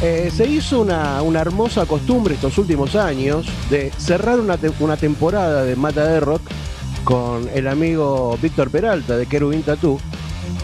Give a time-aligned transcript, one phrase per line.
[0.00, 5.64] Eh, se hizo una, una, hermosa costumbre estos últimos años de cerrar una, una temporada
[5.64, 6.42] de Mata de Rock
[7.02, 9.98] con el amigo Víctor Peralta de Kerubin Tattoo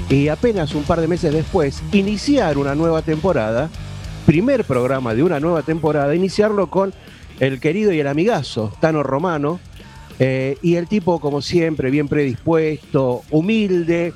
[0.09, 3.71] y apenas un par de meses después iniciar una nueva temporada,
[4.25, 6.95] primer programa de una nueva temporada, iniciarlo con
[7.41, 9.59] el querido y el amigazo Tano Romano
[10.21, 14.13] eh, y el tipo como siempre bien predispuesto, humilde,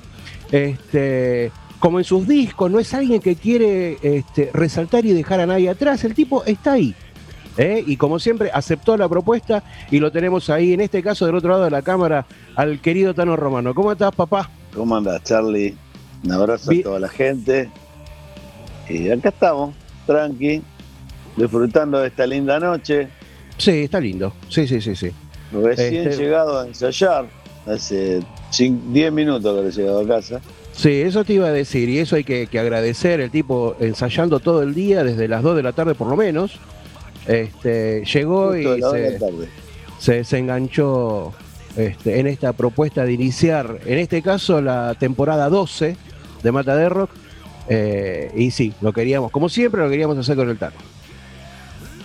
[0.52, 5.46] este, como en sus discos, no es alguien que quiere este, resaltar y dejar a
[5.46, 6.94] nadie atrás, el tipo está ahí.
[7.56, 7.82] ¿eh?
[7.86, 11.50] Y como siempre, aceptó la propuesta y lo tenemos ahí, en este caso del otro
[11.50, 13.74] lado de la cámara, al querido Tano Romano.
[13.74, 14.50] ¿Cómo estás, papá?
[14.74, 15.76] ¿Cómo andas, Charlie?
[16.24, 17.68] Un abrazo a toda la gente.
[18.88, 19.74] Y acá estamos,
[20.06, 20.62] tranqui,
[21.36, 23.08] disfrutando de esta linda noche.
[23.56, 24.32] Sí, está lindo.
[24.48, 25.10] Sí, sí, sí, sí.
[25.52, 27.26] Recién este- llegado a ensayar,
[27.66, 28.20] hace
[28.58, 30.40] 10 minutos que he llegado a casa.
[30.78, 34.62] Sí, eso te iba a decir, y eso hay que, agradecer, el tipo ensayando todo
[34.62, 36.52] el día, desde las 2 de la tarde por lo menos,
[37.26, 38.64] este, llegó y
[39.98, 41.32] se, se, enganchó
[41.76, 45.96] este, en esta propuesta de iniciar, en este caso, la temporada 12
[46.44, 47.10] de Mata de Rock,
[47.68, 50.76] eh, y sí, lo queríamos, como siempre, lo queríamos hacer con el Tano.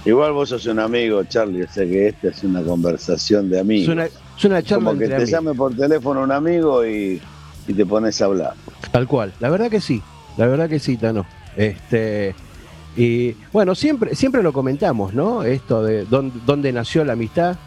[0.03, 3.95] Igual vos sos un amigo, Charlie, o sea que esta es una conversación de amigos.
[4.35, 7.21] Es una, charla Como que te llame por teléfono un amigo y
[7.67, 8.53] y te pones a hablar.
[8.91, 10.01] Tal cual, la verdad que sí,
[10.37, 11.25] la verdad que sí, Tano.
[11.55, 12.35] Este,
[12.95, 15.43] y bueno, siempre, siempre lo comentamos, ¿no?
[15.43, 17.57] Esto de dónde, nació la amistad,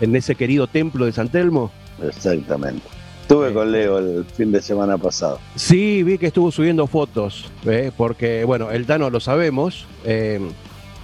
[0.00, 1.70] en ese querido templo de San Telmo.
[2.02, 2.82] Exactamente.
[3.22, 5.40] Estuve con Leo el fin de semana pasado.
[5.54, 7.90] Sí, vi que estuvo subiendo fotos, ¿eh?
[7.96, 10.40] porque, bueno, el Tano lo sabemos, eh,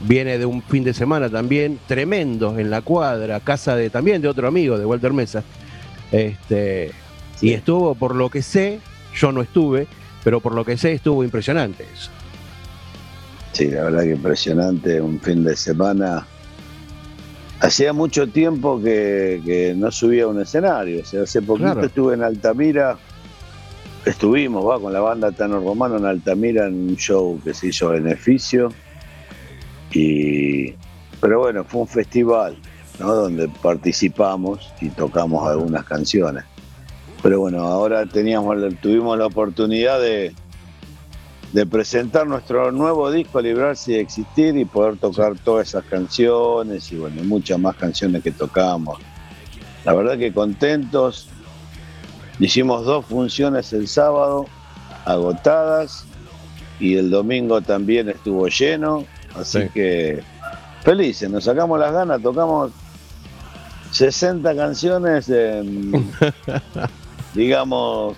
[0.00, 4.28] viene de un fin de semana también tremendo en la cuadra, casa de también de
[4.28, 5.42] otro amigo, de Walter Mesa.
[6.12, 6.92] Este,
[7.40, 8.80] y estuvo, por lo que sé,
[9.14, 9.86] yo no estuve,
[10.24, 12.10] pero por lo que sé estuvo impresionante eso.
[13.52, 16.26] Sí, la verdad que impresionante, un fin de semana.
[17.60, 22.22] Hacía mucho tiempo que, no subía a un escenario, o sea, hace poquito estuve en
[22.22, 22.96] Altamira,
[24.06, 27.90] estuvimos va, con la banda Tano Romano en Altamira en un show que se hizo
[27.90, 28.72] beneficio,
[29.92, 30.72] y,
[31.20, 32.56] pero bueno, fue un festival
[32.98, 33.14] ¿no?
[33.14, 36.44] donde participamos y tocamos algunas canciones.
[37.22, 40.34] Pero bueno, ahora teníamos, tuvimos la oportunidad de,
[41.52, 46.96] de presentar nuestro nuevo disco, Librarse y Existir, y poder tocar todas esas canciones y
[46.96, 48.98] bueno, muchas más canciones que tocamos.
[49.84, 51.28] La verdad que contentos.
[52.38, 54.46] Hicimos dos funciones el sábado,
[55.04, 56.06] agotadas,
[56.80, 59.04] y el domingo también estuvo lleno,
[59.36, 60.22] así que
[60.82, 62.72] felices, nos sacamos las ganas, tocamos
[63.92, 65.92] 60 canciones en,
[67.34, 68.16] digamos...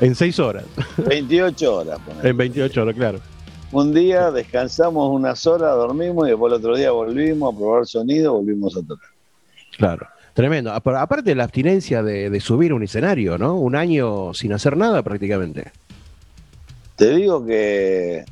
[0.00, 0.64] En seis horas.
[0.98, 1.98] 28 horas.
[2.22, 3.20] En 28 horas, claro.
[3.70, 8.32] Un día descansamos unas horas, dormimos y después el otro día volvimos a probar sonido,
[8.34, 9.10] volvimos a tocar.
[9.76, 10.72] Claro, tremendo.
[10.72, 13.56] Aparte de la abstinencia de, subir un escenario, ¿no?
[13.56, 15.70] Un año sin hacer nada prácticamente.
[16.96, 18.24] Te digo que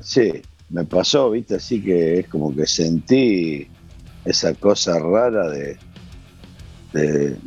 [0.00, 3.68] sí, me pasó, viste, así que es como que sentí
[4.24, 5.78] esa cosa rara de,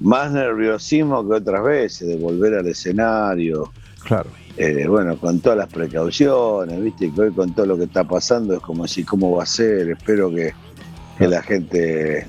[0.01, 3.71] más nerviosismo que otras veces, de volver al escenario.
[4.03, 4.29] Claro.
[4.57, 8.53] Eh, bueno, con todas las precauciones, viste, que hoy con todo lo que está pasando
[8.53, 9.89] es como si, ¿cómo va a ser?
[9.89, 10.53] Espero que,
[11.19, 12.27] la gente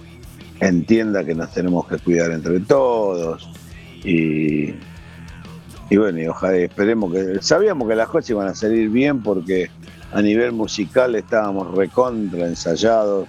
[0.60, 3.50] entienda que nos tenemos que cuidar entre todos.
[4.04, 4.74] Y,
[5.90, 7.38] y bueno, y ojalá esperemos que.
[7.42, 9.70] Sabíamos que las cosas iban a salir bien porque
[10.12, 13.28] a nivel musical estábamos recontra ensayados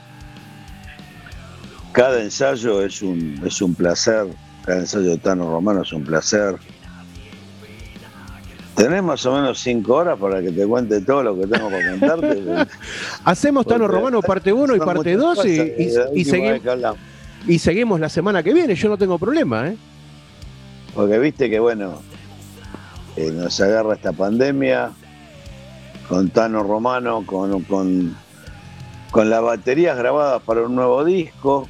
[1.95, 4.27] cada ensayo es un, es un placer,
[4.65, 6.57] cada ensayo de Tano Romano es un placer.
[8.75, 11.91] Tenés más o menos cinco horas para que te cuente todo lo que tengo para
[11.91, 12.67] contarte.
[13.23, 16.97] Hacemos Tano Romano parte 1 y parte 2 y, seguimos,
[17.47, 19.69] y seguimos la semana que viene, yo no tengo problema.
[19.69, 19.77] ¿eh?
[20.93, 22.01] Porque viste que bueno,
[23.15, 24.91] eh, nos agarra esta pandemia
[26.09, 28.13] con Tano Romano, con, con,
[29.11, 31.69] con las baterías grabadas para un nuevo disco,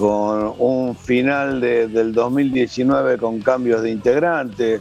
[0.00, 4.80] con un final del 2019 con cambios de integrantes.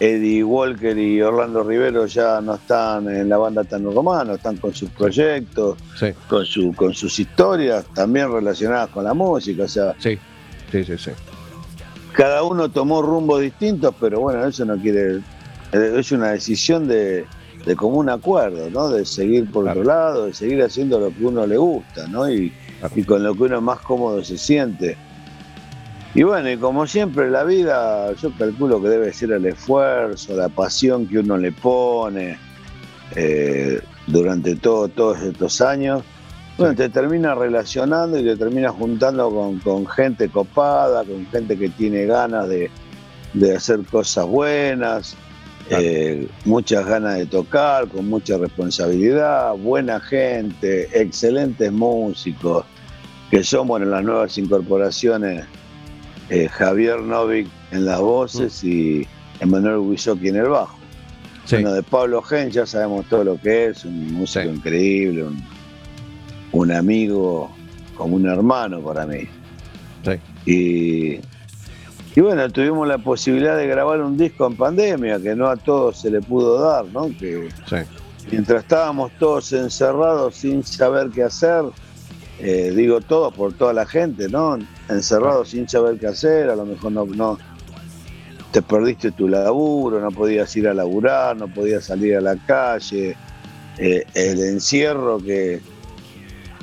[0.00, 4.74] Eddie Walker y Orlando Rivero ya no están en la banda tan romano, están con
[4.74, 5.78] sus proyectos,
[6.26, 9.62] con, su, con sus historias, también relacionadas con la música.
[9.62, 10.18] O sea, sí.
[10.72, 11.10] Sí, sí, sí.
[12.12, 15.18] Cada uno tomó rumbos distintos, pero bueno, eso no quiere.
[15.70, 17.24] Eh, es una decisión de,
[17.76, 18.88] común acuerdo, ¿no?
[18.88, 22.28] De seguir por otro lado, de seguir haciendo lo que uno le gusta, ¿no?
[22.28, 22.52] Y,
[22.94, 24.96] y con lo que uno más cómodo se siente.
[26.14, 30.48] Y bueno, y como siempre la vida, yo calculo que debe ser el esfuerzo, la
[30.48, 32.38] pasión que uno le pone,
[33.16, 36.02] eh, durante todo, todos estos años.
[36.56, 42.06] Bueno, te termina relacionando y te termina juntando con, gente copada, con gente que tiene
[42.06, 42.70] ganas de,
[43.56, 45.16] hacer cosas buenas,
[45.70, 52.64] eh, muchas ganas de tocar, con mucha responsabilidad, buena gente, excelentes músicos,
[53.30, 55.44] que son, bueno, las nuevas incorporaciones,
[56.28, 58.68] eh, Javier Novik en las voces mm.
[58.68, 59.06] y
[59.40, 60.78] Emanuel Wisoki en el bajo.
[61.50, 65.26] Bueno, de Pablo Gen ya sabemos todo lo que es, un músico increíble,
[66.52, 67.50] un, amigo
[67.96, 69.28] como un hermano para mí.
[70.46, 71.20] Y,
[72.16, 76.00] y bueno, tuvimos la posibilidad de grabar un disco en pandemia, que no a todos
[76.00, 77.08] se le pudo dar, ¿no?
[77.18, 77.48] Que
[78.30, 81.64] mientras estábamos todos encerrados sin saber qué hacer,
[82.38, 84.58] eh, digo todo por toda la gente, ¿no?
[84.88, 87.38] Encerrados sin saber qué hacer, a lo mejor no, no
[88.52, 93.16] te perdiste tu laburo, no podías ir a laburar, no podías salir a la calle,
[93.78, 95.60] eh, el encierro que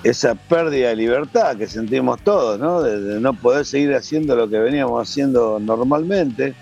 [0.04, 2.82] esa pérdida de libertad que sentimos todos, ¿no?
[2.82, 6.56] De, no poder seguir haciendo lo que veníamos haciendo normalmente.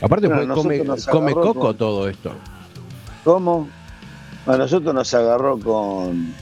[0.00, 2.32] Aparte come, coco todo esto.
[3.24, 3.68] ¿Cómo?
[4.46, 6.32] A nosotros nos agarró con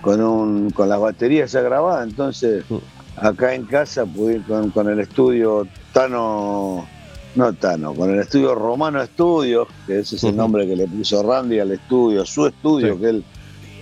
[0.00, 2.76] con un con las baterías ya grabadas, entonces mm.
[3.16, 6.86] acá en casa pude con, con el estudio Tano
[7.34, 11.22] no Tano, con el estudio Romano Estudios, que ese es el nombre que le puso
[11.22, 13.24] Randy al estudio, su estudio, que el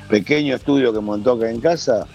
[0.09, 2.07] pequeño estudio que montó acá en casa.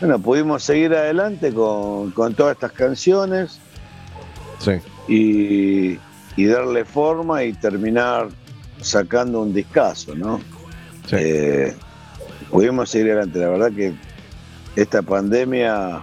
[0.00, 3.58] Bueno, pudimos seguir adelante con, todas estas canciones
[5.08, 5.98] y,
[6.36, 8.28] darle forma y terminar
[8.80, 10.40] sacando un discazo, ¿no?
[11.12, 11.74] Eh,
[12.50, 13.38] pudimos seguir adelante.
[13.40, 13.92] La verdad que
[14.76, 16.02] esta pandemia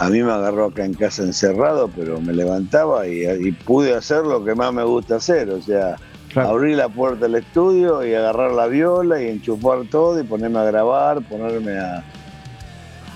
[0.00, 4.42] a mí me agarró acá en casa encerrado, pero me levantaba y, pude hacer lo
[4.42, 5.96] que más me gusta hacer, o sea,
[6.34, 10.64] abrir la puerta del estudio y agarrar la viola y enchufar todo y ponerme a
[10.64, 12.04] grabar, ponerme a,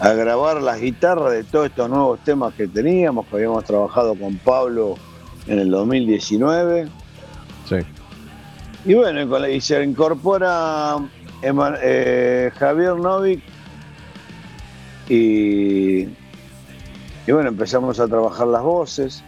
[0.01, 4.37] a grabar las guitarras de todos estos nuevos temas que teníamos, que habíamos trabajado con
[4.39, 4.97] Pablo
[5.47, 6.89] en el 2019.
[7.69, 7.77] Sí.
[8.85, 10.97] Y bueno, y se incorpora
[11.43, 13.43] eh, Javier Novik
[15.09, 16.09] y
[17.27, 19.25] y bueno, empezamos a trabajar las voces.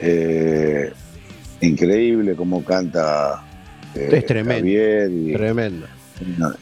[0.00, 0.92] Eh,
[1.62, 3.42] increíble cómo canta
[3.94, 5.86] eh, es tremendo, Javier y, tremendo.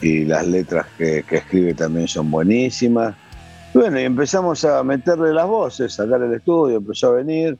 [0.00, 3.14] Y las letras que, escribe también son buenísimas.
[3.73, 7.56] Bueno, y empezamos a meterle las voces, sacar el estudio, empezó a venir.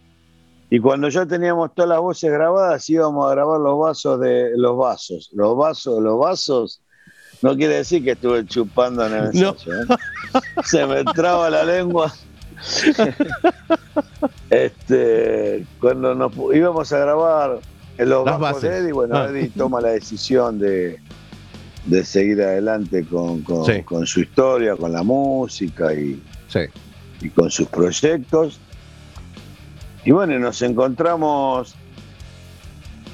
[0.71, 4.77] Y cuando ya teníamos todas las voces grabadas, íbamos a grabar los vasos de los
[4.77, 5.31] vasos.
[5.33, 6.81] Los vasos, los vasos.
[7.43, 9.97] No quiere decir que estuve chupando en el ensayo, ¿eh?
[10.65, 12.13] Se me traba la lengua.
[14.51, 17.61] este, cuando nos íbamos a grabar
[17.99, 19.29] en los bajos de Eddie, bueno, ah.
[19.31, 20.99] Eddie toma la decisión de,
[21.87, 26.23] de seguir adelante con, con, su historia, con la música y,
[27.21, 28.61] y con sus proyectos.
[30.05, 31.75] Y bueno, nos encontramos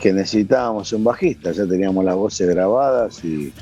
[0.00, 3.52] que necesitábamos un bajista, ya teníamos las voces grabadas y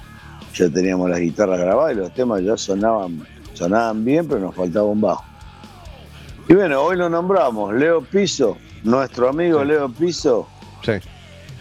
[0.55, 4.87] ya teníamos las guitarras grabadas y los temas ya sonaban, sonaban bien, pero nos faltaba
[4.87, 5.25] un bajo.
[6.49, 10.47] Y bueno, hoy lo nombramos, Leo Piso, nuestro amigo Leo Piso,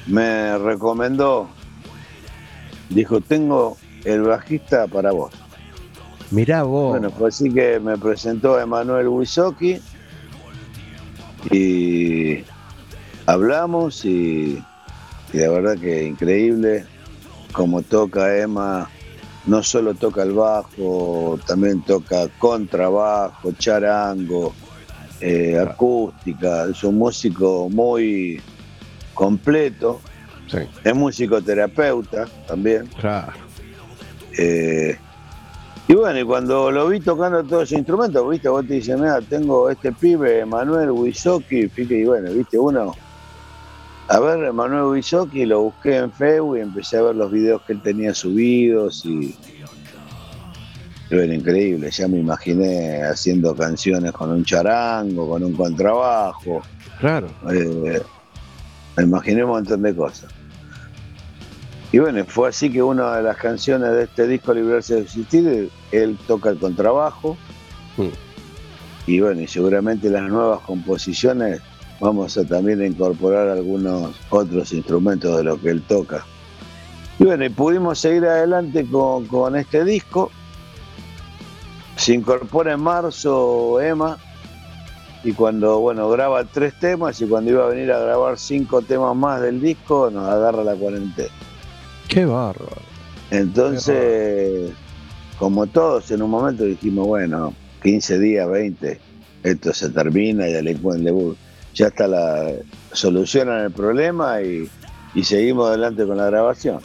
[0.07, 1.47] me recomendó,
[2.89, 5.31] dijo, tengo el bajista para vos.
[6.31, 6.91] Mirá vos.
[6.91, 9.79] Bueno, fue así que me presentó Emanuel Wisoki
[11.49, 12.43] y
[13.25, 14.61] hablamos y,
[15.31, 16.85] y la verdad que increíble
[17.53, 18.89] como toca Emma
[19.45, 24.53] no solo toca el bajo, también toca contrabajo, charango,
[25.25, 28.41] eh, acústica, es un músico muy
[29.13, 30.01] completo,
[30.83, 32.89] es musicoterapeuta también.
[34.37, 34.97] Eh,
[35.87, 39.21] y bueno, y cuando lo vi tocando todos esos instrumentos, viste, vos te dices, mira,
[39.21, 42.93] tengo este pibe, Manuel Wisoki, fíjate, y bueno, viste, uno,
[44.09, 47.71] a ver, Manuel Wisoki, lo busqué en Facebook y empecé a ver los videos que
[47.71, 49.37] él tenía subidos y
[51.21, 56.61] era increíble, ya me imaginé haciendo canciones con un charango, con un contrabajo.
[56.99, 57.27] Claro.
[57.51, 58.01] Eh,
[58.97, 60.31] me imaginé un montón de cosas.
[61.91, 65.69] Y bueno, fue así que una de las canciones de este disco, Librarse de Existir,
[65.91, 67.37] él toca el contrabajo.
[67.97, 68.07] Mm.
[69.05, 71.61] Y bueno, y seguramente las nuevas composiciones
[71.99, 76.25] vamos a también incorporar algunos otros instrumentos de lo que él toca.
[77.19, 80.31] Y bueno, y pudimos seguir adelante con, con este disco
[82.03, 84.17] se incorpora en marzo Emma
[85.23, 89.15] y cuando bueno graba tres temas y cuando iba a venir a grabar cinco temas
[89.15, 91.29] más del disco nos agarra la cuarentena.
[92.09, 92.81] Qué bárbaro.
[93.31, 94.71] Entonces,
[95.39, 98.99] como todos, en un momento dijimos, bueno, 15 días, 20,
[99.43, 100.77] esto se termina, ya le,
[101.73, 102.51] ya está la
[102.91, 104.69] solucionan el problema y,
[105.23, 106.79] seguimos adelante con la grabación.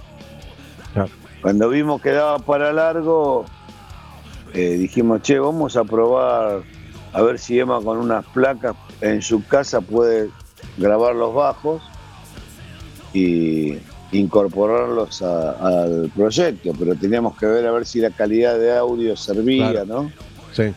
[1.43, 3.47] Cuando vimos que daba para largo,
[4.55, 6.63] eh, dijimos, che, vamos a probar
[7.13, 10.31] a ver si Emma con unas placas en su casa puede
[10.77, 11.83] grabar los bajos
[13.13, 13.79] y
[14.13, 19.85] incorporarlos al proyecto, pero teníamos que ver a ver si la calidad de audio servía,
[19.85, 20.11] ¿no?
[20.53, 20.75] Sí.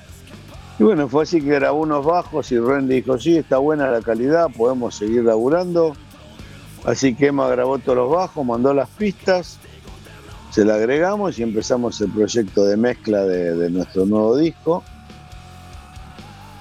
[0.79, 4.01] Y bueno, fue así que grabó unos bajos y Randy dijo, sí, está buena la
[4.01, 5.95] calidad, podemos seguir laburando.
[6.85, 9.59] Así que Emma grabó todos los bajos, mandó las pistas,
[10.51, 14.83] se la agregamos y empezamos el proyecto de mezcla de, nuestro nuevo disco.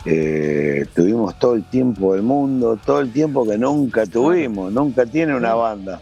[0.06, 5.34] Eh, tuvimos todo el tiempo del mundo, todo el tiempo que nunca tuvimos, nunca tiene
[5.34, 6.00] una banda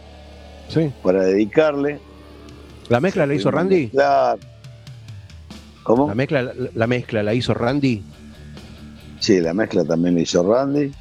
[0.69, 0.91] sí.
[1.03, 1.99] para dedicarle.
[2.87, 3.89] ¿La mezcla la hizo Randy?
[3.89, 4.39] Claro.
[5.83, 6.07] ¿Cómo?
[6.07, 8.03] ¿La mezcla, la mezcla la hizo Randy?
[9.19, 10.91] Sí, la mezcla también la hizo Randy.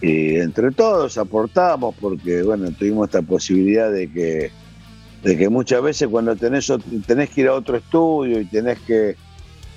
[0.00, 4.50] Y entre todos aportamos porque, bueno, tuvimos esta posibilidad de que,
[5.22, 6.72] de que muchas veces cuando tenés,
[7.06, 9.16] tenés que ir a otro estudio y tenés que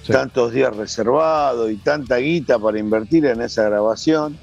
[0.07, 4.37] tantos días reservados y tanta guita para invertir en esa grabación,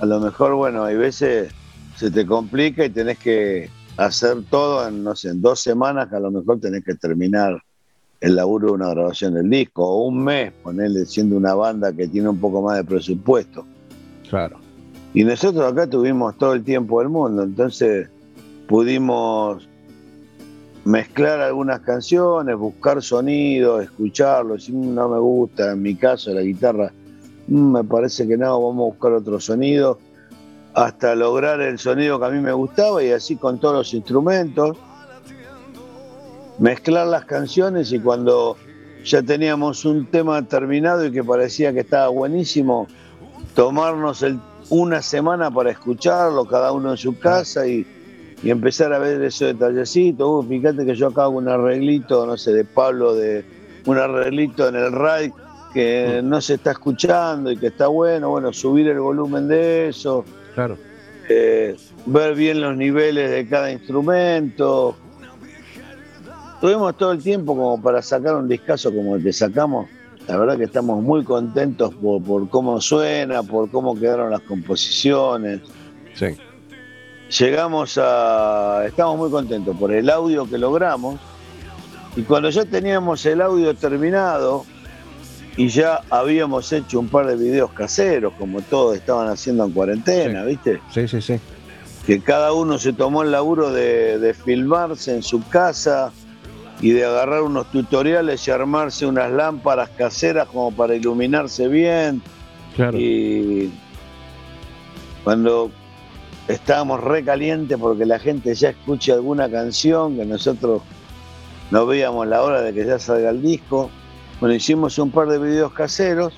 [0.00, 1.52] a lo mejor, bueno, hay veces
[1.96, 6.16] se te complica y tenés que hacer todo en, no sé, en dos semanas que
[6.16, 7.62] a lo mejor tenés que terminar
[8.20, 12.06] el laburo de una grabación del disco, o un mes, ponerle siendo una banda que
[12.08, 13.66] tiene un poco más de presupuesto.
[14.28, 14.58] Claro.
[15.12, 18.08] Y nosotros acá tuvimos todo el tiempo del mundo, entonces
[18.68, 19.68] pudimos
[20.84, 26.92] mezclar algunas canciones, buscar sonidos, escucharlos, si no me gusta, en mi caso la guitarra,
[27.48, 29.98] mm, me parece que no, vamos a buscar otro sonido,
[30.74, 34.76] hasta lograr el sonido que a mí me gustaba y así con todos los instrumentos
[36.58, 38.56] mezclar las canciones y cuando
[39.04, 42.86] ya teníamos un tema terminado y que parecía que estaba buenísimo,
[43.54, 44.38] tomarnos el,
[44.70, 47.84] una semana para escucharlo, cada uno en su casa y,
[48.50, 50.38] empezar a ver ese detallecito.
[50.38, 53.44] Uh, fíjate que yo acá hago un arreglito, no sé, de Pablo, de
[53.86, 55.32] un arreglito en el RAID
[55.72, 56.28] que mm.
[56.28, 60.24] no se está escuchando y que está bueno, bueno, subir el volumen de eso.
[60.54, 60.76] Claro.
[61.28, 64.96] Eh, ver bien los niveles de cada instrumento,
[66.60, 69.88] tuvimos todo el tiempo como para sacar un discazo como el que sacamos.
[70.28, 75.60] La verdad que estamos muy contentos por, cómo suena, por cómo quedaron las composiciones.
[76.14, 76.36] Sí.
[77.38, 78.84] Llegamos a.
[78.86, 81.18] Estamos muy contentos por el audio que logramos.
[82.14, 84.66] Y cuando ya teníamos el audio terminado
[85.56, 90.44] y ya habíamos hecho un par de videos caseros, como todos estaban haciendo en cuarentena,
[90.44, 90.80] ¿viste?
[90.92, 91.40] Sí, sí, sí.
[92.06, 96.12] Que cada uno se tomó el laburo de, de filmarse en su casa
[96.82, 102.20] y de agarrar unos tutoriales y armarse unas lámparas caseras como para iluminarse bien.
[102.76, 102.98] Claro.
[102.98, 103.72] Y
[105.24, 105.70] cuando
[106.52, 110.82] estábamos recalientes porque la gente ya escucha alguna canción que nosotros
[111.70, 113.90] no veíamos la hora de que ya salga el disco.
[114.40, 116.34] Bueno, hicimos un par de videos caseros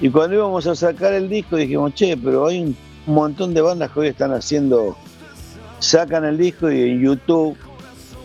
[0.00, 2.76] y cuando íbamos a sacar el disco dijimos, che, pero hay un
[3.06, 4.96] montón de bandas que hoy están haciendo,
[5.80, 7.56] sacan el disco y en YouTube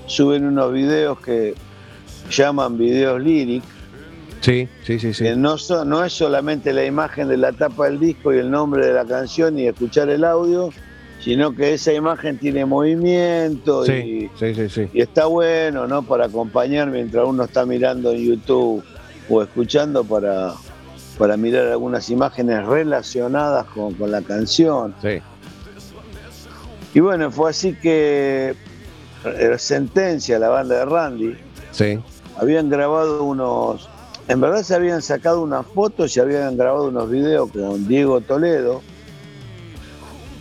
[0.05, 1.55] suben unos videos que
[2.29, 3.63] llaman videos lyric.
[4.43, 5.23] Sí, sí, sí, sí.
[5.23, 8.85] Que no, no es solamente la imagen de la tapa del disco y el nombre
[8.85, 10.69] de la canción y escuchar el audio,
[11.21, 14.29] sino que esa imagen tiene movimiento y,
[14.93, 16.03] y, está bueno, ¿no?
[16.03, 18.83] Para acompañar mientras uno está mirando en YouTube
[19.29, 20.53] o escuchando para,
[21.17, 24.93] para mirar algunas imágenes relacionadas con, con la canción.
[25.01, 25.21] Sí.
[26.93, 28.55] Y bueno, fue así que
[29.57, 31.37] Sentencia, la banda de Randy,
[31.71, 31.97] sí.
[32.37, 33.87] habían grabado unos,
[34.27, 38.81] en verdad se habían sacado unas fotos y habían grabado unos videos con Diego Toledo,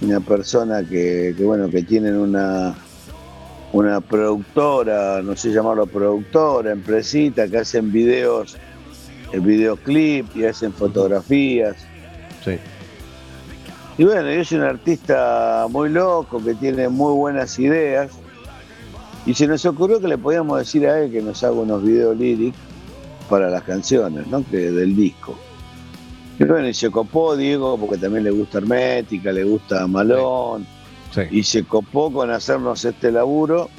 [0.01, 2.77] una persona que, bueno, que tienen una,
[3.73, 8.57] una productora, no sé llamarlo productora, empresita, que hacen videos,
[9.33, 11.77] el videoclip y hacen fotografías.
[12.45, 12.59] Sí.
[13.99, 18.13] Y bueno, yo soy un artista muy loco que tiene muy buenas ideas
[19.27, 22.17] y se nos ocurrió que le podíamos decir a él que nos haga unos videos
[22.17, 22.72] líricos
[23.33, 24.45] para las canciones, ¿no?
[24.45, 25.35] Que del disco.
[26.39, 30.67] Y bueno, y se copó Diego porque también le gusta Hermética, le gusta Malón.
[31.31, 33.71] Y se copó con hacernos este laburo.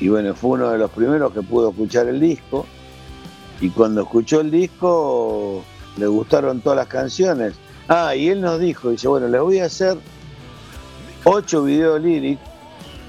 [0.00, 2.66] Y bueno, fue uno de los primeros que pudo escuchar el disco.
[3.62, 5.64] Y cuando escuchó el disco,
[5.96, 7.54] le gustaron todas las canciones.
[7.88, 9.96] Ah, y él nos dijo, dice, bueno, les voy a hacer
[11.24, 12.44] ocho videos líricos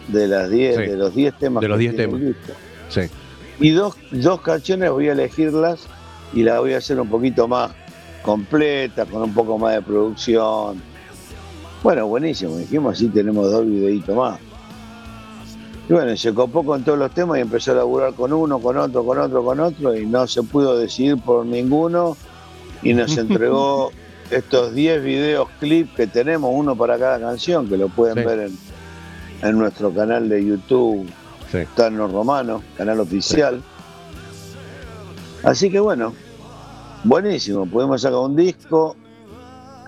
[0.07, 1.59] de las 10, de los 10 temas.
[1.59, 2.21] De los 10 temas.
[2.87, 3.01] Sí.
[3.59, 5.87] Y dos, dos canciones voy a elegirlas
[6.33, 7.71] y las voy a hacer un poquito más
[8.21, 10.81] completas, con un poco más de producción.
[11.83, 14.39] Bueno, buenísimo, dijimos así tenemos dos videitos más.
[15.89, 18.77] Y bueno, se copó con todos los temas y empezó a laburar con uno, con
[18.77, 22.17] otro, con otro, con otro, y no se pudo decidir por ninguno.
[22.83, 23.91] Y nos entregó
[24.29, 28.51] estos 10 videos clip que tenemos, uno para cada canción, que lo pueden ver
[29.41, 31.07] en, nuestro canal de YouTube,
[31.75, 33.61] Tano Romano, canal oficial.
[35.43, 36.13] Así que bueno,
[37.03, 38.95] buenísimo, podemos sacar un disco,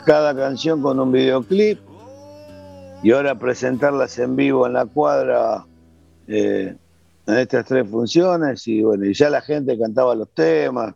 [0.05, 1.79] cada canción con un videoclip,
[3.01, 5.65] y ahora presentarlas en vivo en la cuadra
[6.27, 6.75] eh,
[7.25, 10.93] en estas tres funciones y bueno, y ya la gente cantaba los temas.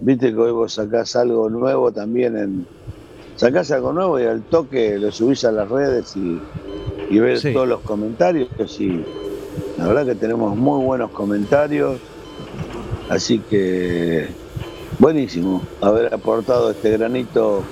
[0.00, 2.66] Viste que hoy vos sacás algo nuevo también en.
[3.36, 6.40] Sacás algo nuevo y al toque lo subís a las redes y,
[7.08, 8.48] y ves todos los comentarios
[8.80, 9.04] y
[9.76, 12.00] la verdad que tenemos muy buenos comentarios.
[13.08, 14.28] Así que
[14.98, 17.62] buenísimo haber aportado este granito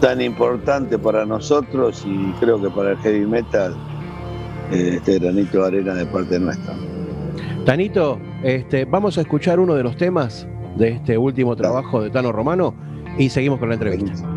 [0.00, 3.74] tan importante para nosotros y creo que para el heavy metal
[4.72, 6.74] este granito de arena de parte nuestra.
[7.64, 12.32] Tanito, este, vamos a escuchar uno de los temas de este último trabajo de Tano
[12.32, 12.74] Romano
[13.16, 14.33] y seguimos con la entrevista.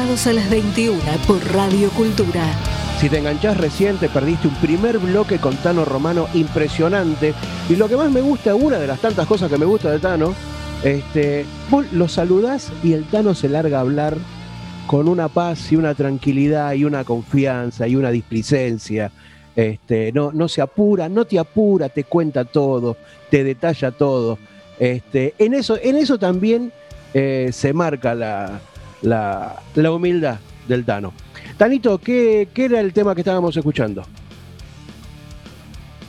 [0.00, 2.42] A las 21 por Radio Cultura.
[2.98, 7.34] Si te enganchás recién, te perdiste un primer bloque con Tano Romano impresionante.
[7.68, 9.98] Y lo que más me gusta, una de las tantas cosas que me gusta de
[9.98, 10.34] Tano,
[10.82, 14.16] este, vos lo saludás y el Tano se larga a hablar
[14.86, 19.12] con una paz y una tranquilidad y una confianza y una displicencia.
[19.54, 22.96] Este, no, no se apura, no te apura, te cuenta todo,
[23.30, 24.38] te detalla todo.
[24.78, 26.72] Este, en, eso, en eso también
[27.12, 28.60] eh, se marca la,
[29.02, 31.12] la, humildad del Tano.
[31.56, 34.02] Tanito, ¿qué, ¿qué, era el tema que estábamos escuchando?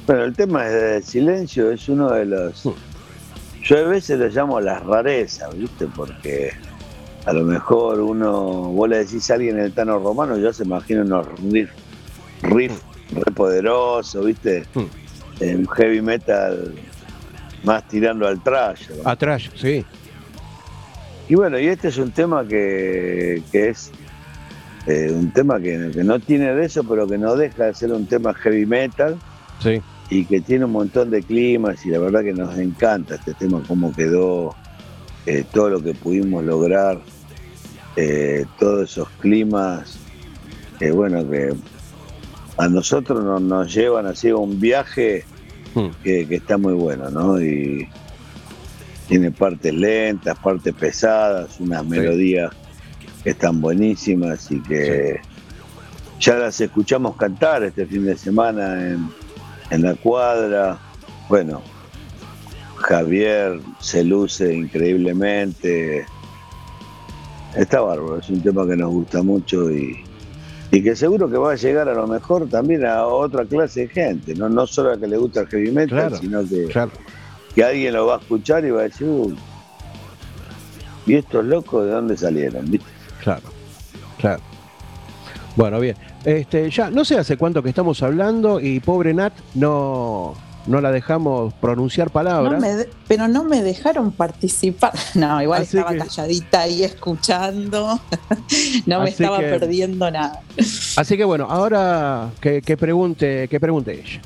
[0.07, 2.65] Bueno, el tema del silencio es uno de los...
[2.65, 2.71] Hmm.
[3.63, 5.87] Yo a veces lo llamo las rarezas, ¿viste?
[5.87, 6.51] Porque
[7.25, 11.03] a lo mejor uno, vos le decís a alguien el Tano Romano, yo se imagino
[11.03, 11.73] unos riffs
[12.41, 12.81] riff
[13.13, 14.65] re poderosos, ¿viste?
[14.73, 14.85] Hmm.
[15.39, 16.73] En heavy metal
[17.63, 18.89] más tirando al trash.
[19.05, 19.85] A trash, sí.
[21.31, 23.89] Y bueno, y este es un tema que, es
[24.85, 28.05] eh, un tema que, no tiene de eso, pero que no deja de ser un
[28.05, 29.17] tema heavy metal.
[29.63, 29.81] Sí.
[30.09, 33.63] Y que tiene un montón de climas y la verdad que nos encanta este tema,
[33.65, 34.53] cómo quedó,
[35.25, 36.99] eh, todo lo que pudimos lograr,
[37.95, 39.99] eh, todos esos climas,
[40.93, 41.53] bueno, que
[42.57, 45.23] a nosotros nos, nos llevan así a un viaje
[45.73, 45.87] Hmm.
[46.03, 47.41] que, está muy bueno, ¿no?
[47.41, 47.87] Y
[49.11, 52.49] tiene partes lentas, partes pesadas, unas melodías
[53.21, 55.19] que están buenísimas y que
[56.17, 59.09] ya las escuchamos cantar este fin de semana en,
[59.69, 60.79] en la cuadra.
[61.27, 61.61] Bueno,
[62.77, 66.05] Javier se luce increíblemente.
[67.57, 70.05] Está bárbaro, es un tema que nos gusta mucho y,
[70.71, 73.87] y que seguro que va a llegar a lo mejor también a otra clase de
[73.89, 76.69] gente, no, no solo a que le gusta el heavy metal, sino que,
[77.53, 79.07] que alguien lo va a escuchar y va a decir,
[81.05, 82.79] ¿y estos locos de dónde salieron?
[83.21, 83.49] Claro,
[84.17, 84.41] claro.
[85.55, 85.95] Bueno, bien.
[86.23, 90.35] Este, ya no sé hace cuánto que estamos hablando y pobre Nat no,
[90.67, 92.63] no la dejamos pronunciar palabras.
[93.07, 94.93] pero no me dejaron participar.
[95.15, 97.99] No, igual estaba calladita ahí escuchando.
[98.85, 100.41] no me estaba perdiendo nada.
[100.95, 104.21] Así que bueno, ahora que, pregunte, que pregunte ella.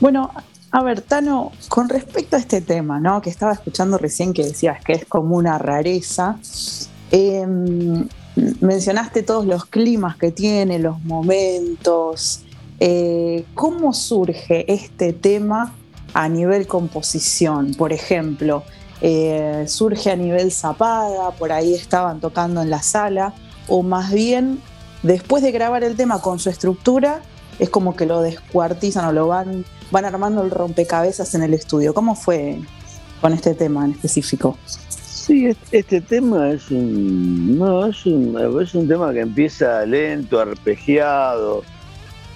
[0.00, 0.30] Bueno,
[0.74, 3.22] a ver, Tano, con respecto a este tema, ¿no?
[3.22, 6.36] Que estaba escuchando recién que decías que es como una rareza.
[7.12, 8.08] Em,
[8.60, 12.40] mencionaste todos los climas que tiene, los momentos,
[12.80, 15.72] eh, ¿Cómo surge este tema
[16.12, 17.74] a nivel composición?
[17.74, 18.64] Por ejemplo,
[19.00, 23.32] eh, surge a nivel zapada, por ahí estaban tocando en la sala,
[23.68, 24.60] o más bien
[25.04, 27.22] después de grabar el tema con su estructura,
[27.60, 31.94] es como que lo descuartizan o lo van, van armando el rompecabezas en el estudio.
[31.94, 32.58] ¿Cómo fue
[33.20, 34.58] con este tema en específico?
[34.98, 41.62] Sí, este tema es un, no, es un, es un tema que empieza lento, arpegiado,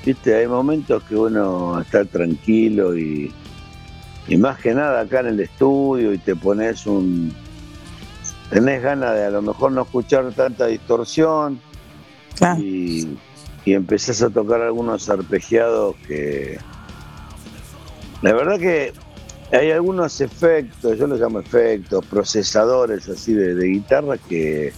[0.06, 3.30] Viste, hay momentos que uno está tranquilo y,
[4.28, 7.34] y más que nada acá en el estudio y te pones un...
[8.48, 11.60] Tenés ganas de a lo mejor no escuchar tanta distorsión
[12.58, 13.08] y,
[13.66, 16.58] y empezás a tocar algunos arpegiados que...
[18.22, 18.92] La verdad que
[19.52, 24.72] hay algunos efectos, yo los llamo efectos, procesadores así de guitarra que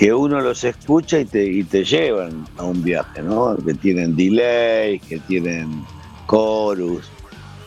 [0.00, 3.54] que uno los escucha y te, y te llevan a un viaje, ¿no?
[3.58, 5.84] Que tienen delay, que tienen
[6.26, 7.04] chorus.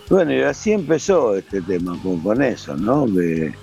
[0.10, 3.06] Bueno, y así empezó este tema, con, eso, ¿no?
[3.06, 3.54] De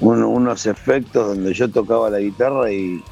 [0.00, 3.02] unos efectos donde yo tocaba la guitarra y,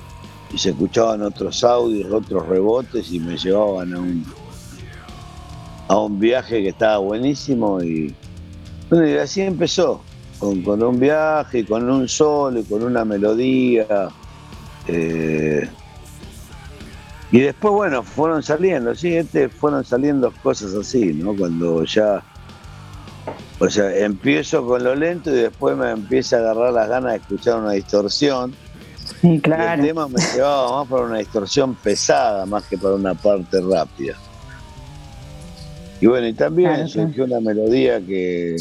[0.58, 4.26] se escuchaban otros audios, otros rebotes y me llevaban a un,
[5.92, 8.14] a un viaje que estaba buenísimo y,
[8.88, 10.00] bueno, y así empezó,
[10.38, 14.08] con, con un viaje, con un solo y con una melodía
[14.88, 15.68] eh,
[17.30, 21.34] y después, bueno, fueron saliendo, sí, este fueron saliendo cosas así, ¿no?
[21.36, 22.22] Cuando ya,
[23.58, 27.18] o sea, empiezo con lo lento y después me empieza a agarrar las ganas de
[27.18, 28.54] escuchar una distorsión.
[29.20, 29.82] Sí, claro.
[29.82, 34.16] el tema me llevaba más para una distorsión pesada, más que para una parte rápida.
[36.02, 38.56] Y bueno, y también surgió una melodía que,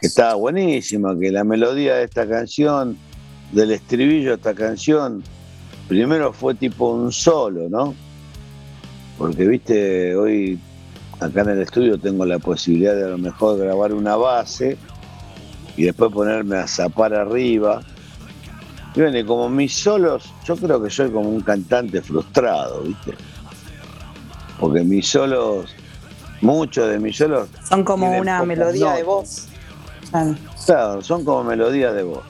[0.00, 2.96] que estaba buenísima, que la melodía de esta canción
[3.50, 5.24] del estribillo a esta canción,
[5.88, 7.96] primero fue tipo un solo, ¿no?
[9.18, 10.56] Porque, viste, hoy
[11.18, 14.78] acá en el estudio tengo la posibilidad de a lo mejor grabar una base
[15.76, 17.82] y después ponerme a zapar arriba.
[18.94, 23.14] Y bueno, como mis solos, yo creo que soy como un cantante frustrado, ¿viste?
[24.60, 25.74] Porque mis solos,
[26.40, 27.48] muchos de mis solos...
[27.68, 29.48] Son como una melodía de voz.
[30.66, 32.24] Claro, son como melodías de voz.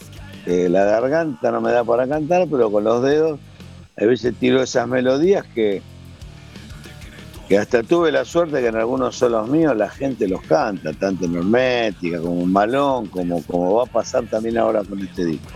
[0.46, 3.38] eh, la garganta no me da para cantar, pero con los dedos
[4.00, 5.82] a veces tiro esas melodías que,
[7.48, 11.26] que hasta tuve la suerte que en algunos solos míos la gente los canta, tanto
[11.26, 15.50] en Hermética como en Malón, como, como va a pasar también ahora con este disco.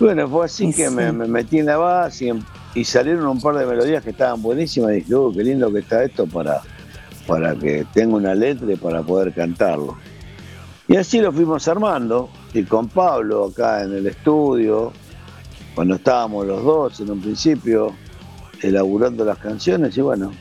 [0.00, 2.32] Bueno, fue así que me, metí en la base
[2.74, 5.80] y, salieron un par de melodías que estaban buenísimas y dije, oh, qué lindo que
[5.80, 6.62] está esto para,
[7.30, 9.96] para que tenga una letra para poder cantarlo.
[10.88, 14.92] Y así lo fuimos armando, y con Pablo acá en el estudio,
[15.76, 17.94] cuando estábamos los dos en un principio,
[18.60, 20.32] elaborando las canciones, y bueno,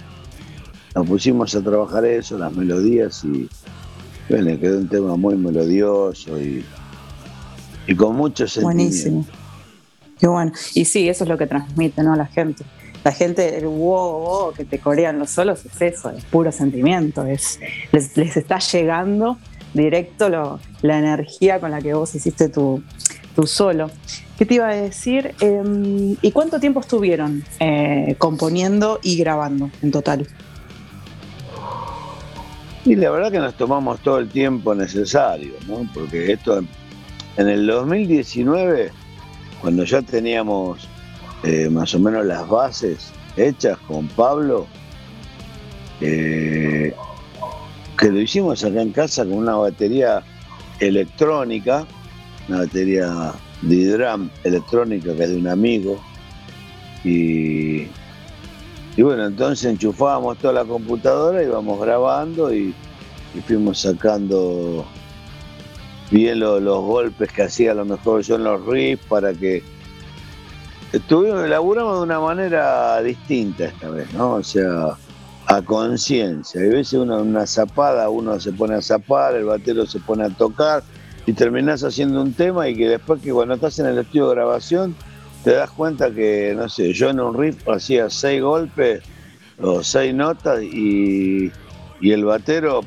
[0.95, 3.47] nos pusimos a trabajar eso, las melodías, y
[4.28, 6.65] bueno, quedó un tema muy melodioso y,
[7.86, 8.65] y con mucho sentimiento.
[8.65, 9.25] Buenísimo.
[10.19, 10.54] Qué bueno.
[10.73, 12.15] Y sí, eso es lo que transmite, ¿no?
[12.15, 12.65] La gente.
[13.03, 17.25] La gente, el wow, wow que te corean los solos es eso, es puro sentimiento,
[17.25, 17.59] es,
[17.91, 19.38] les, está llegando
[19.73, 22.83] directo la energía con la que vos hiciste tu,
[23.45, 23.89] solo.
[24.38, 25.33] ¿Qué te iba a decir?
[25.39, 30.27] Em, ¿Y cuánto tiempo estuvieron eh, componiendo y grabando en total?
[32.83, 35.89] Y la verdad que nos tomamos todo el tiempo necesario, ¿no?
[35.93, 36.62] Porque esto
[37.38, 38.91] en el 2019,
[39.62, 40.89] cuando ya teníamos
[41.43, 44.67] eh, más o menos las bases hechas con Pablo,
[46.02, 46.93] eh,
[47.97, 50.23] que lo hicimos acá en casa con una batería
[50.80, 51.86] electrónica,
[52.47, 55.99] una batería de drum electrónica que es de un amigo.
[57.04, 57.88] Y,
[58.97, 62.73] y bueno, entonces enchufábamos toda la computadora, íbamos grabando y,
[63.45, 64.86] fuimos sacando
[66.10, 69.62] bien los golpes que hacía a lo mejor yo en los riffs para que
[70.93, 74.34] estuvimos, elaboramos de una manera distinta esta vez, ¿no?
[74.36, 74.97] O sea,
[75.47, 76.62] a conciencia.
[76.62, 80.30] Hay veces una, una zapada, uno se pone a zapar, el batero se pone a
[80.30, 80.84] tocar
[81.25, 84.36] y terminás haciendo un tema y que después que cuando estás en el estudio de
[84.36, 84.95] grabación
[85.43, 89.02] te das cuenta que, no sé, yo en un riff hacía seis golpes
[89.62, 91.52] o seis notas y,
[92.02, 92.82] el batero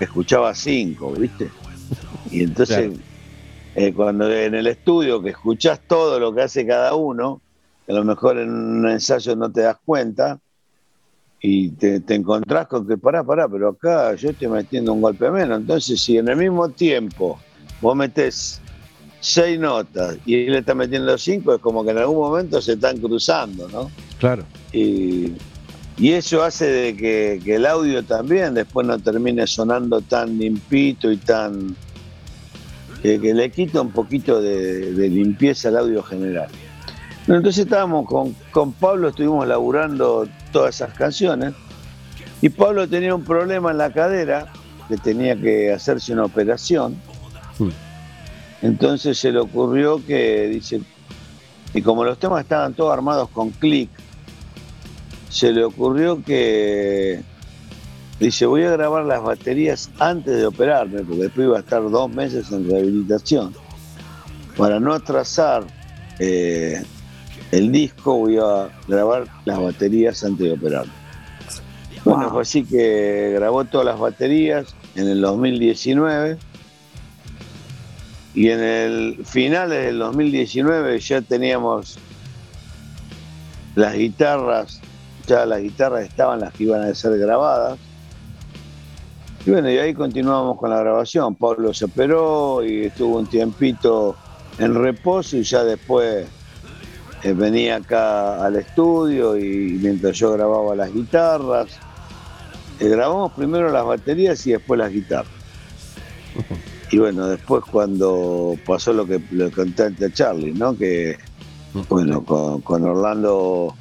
[0.00, 1.50] escuchaba cinco, ¿viste?
[2.30, 2.92] Y entonces,
[3.74, 7.40] eh, cuando en el estudio que escuchás todo lo que hace cada uno,
[7.88, 10.38] a lo mejor en un ensayo no te das cuenta,
[11.42, 15.58] y te, encontrás con que pará, pará, pero acá yo estoy metiendo un golpe menos.
[15.58, 17.38] Entonces, si en el mismo tiempo
[17.80, 18.60] vos metés
[19.18, 22.98] seis notas y él está metiendo cinco, es como que en algún momento se están
[22.98, 23.90] cruzando, ¿no?
[24.18, 24.44] Claro.
[24.72, 25.34] Y,
[25.98, 31.76] eso hace de que, el audio también después no termine sonando tan limpito y tan.
[33.02, 36.48] Que, le quita un poquito de, de limpieza al audio general.
[37.26, 41.54] Entonces estábamos con, con Pablo, estuvimos laburando todas esas canciones.
[42.40, 44.52] Y Pablo tenía un problema en la cadera,
[44.88, 46.96] que tenía que hacerse una operación.
[47.58, 47.70] Hmm.
[48.62, 50.80] Entonces se le ocurrió que, dice,
[51.74, 53.90] y como los temas estaban todos armados con clic,
[55.28, 57.22] se le ocurrió que,
[58.18, 62.10] dice, voy a grabar las baterías antes de operarme, porque después iba a estar dos
[62.10, 63.54] meses en rehabilitación,
[64.56, 65.64] para no atrasar
[66.18, 66.82] eh,
[67.50, 70.86] el disco, voy a grabar las baterías antes de operar.
[72.04, 76.36] Bueno, fue así que grabó todas las baterías en el 2019
[78.34, 81.98] y en el finales del 2019 ya teníamos
[83.74, 84.80] las guitarras,
[85.26, 87.78] ya las guitarras estaban las que iban a ser grabadas.
[89.44, 91.34] Y bueno, y ahí continuamos con la grabación.
[91.34, 94.16] Pablo se operó y estuvo un tiempito
[94.58, 96.26] en reposo y ya después
[97.24, 101.68] eh, venía acá al estudio y mientras yo grababa las guitarras,
[102.78, 105.32] eh, grabamos primero las baterías y después las guitarras.
[106.90, 110.76] Y bueno, después cuando pasó lo que le conté a Charlie, ¿no?
[110.76, 111.16] Que
[111.88, 113.74] bueno, con, Orlando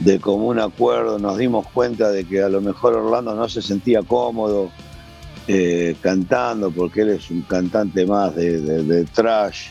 [0.00, 4.02] de común acuerdo nos dimos cuenta de que a lo mejor Orlando no se sentía
[4.02, 4.70] cómodo
[5.46, 9.68] eh, cantando porque él es un cantante más de, trash,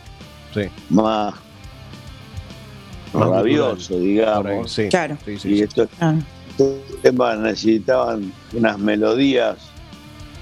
[0.89, 1.33] más
[3.13, 4.79] rabioso, digamos.
[4.89, 5.17] Claro.
[5.25, 5.89] y estos,
[7.01, 9.57] temas necesitaban unas melodías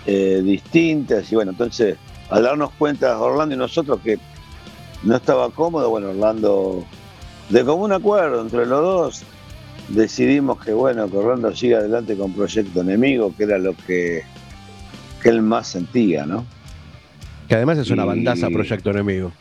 [0.05, 1.97] eh, distintas y bueno, entonces
[2.29, 4.19] al darnos cuenta Orlando y nosotros que
[5.03, 6.83] no estaba cómodo, bueno, Orlando,
[7.49, 9.23] de común acuerdo entre los dos,
[9.89, 14.23] decidimos que bueno, que Orlando siga adelante con Proyecto Enemigo, que era lo que,
[15.21, 16.45] que él más sentía, ¿no?
[17.47, 19.31] Que además es una bandaza Proyecto Enemigo.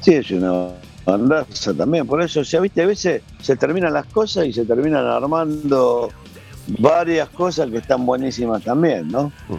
[0.00, 0.68] Sí, es una
[1.14, 2.06] andarse también.
[2.06, 6.10] Por eso, ya viste, a veces se terminan las cosas y se terminan armando
[6.78, 9.32] varias cosas que están buenísimas también, ¿no?
[9.48, 9.54] Mm.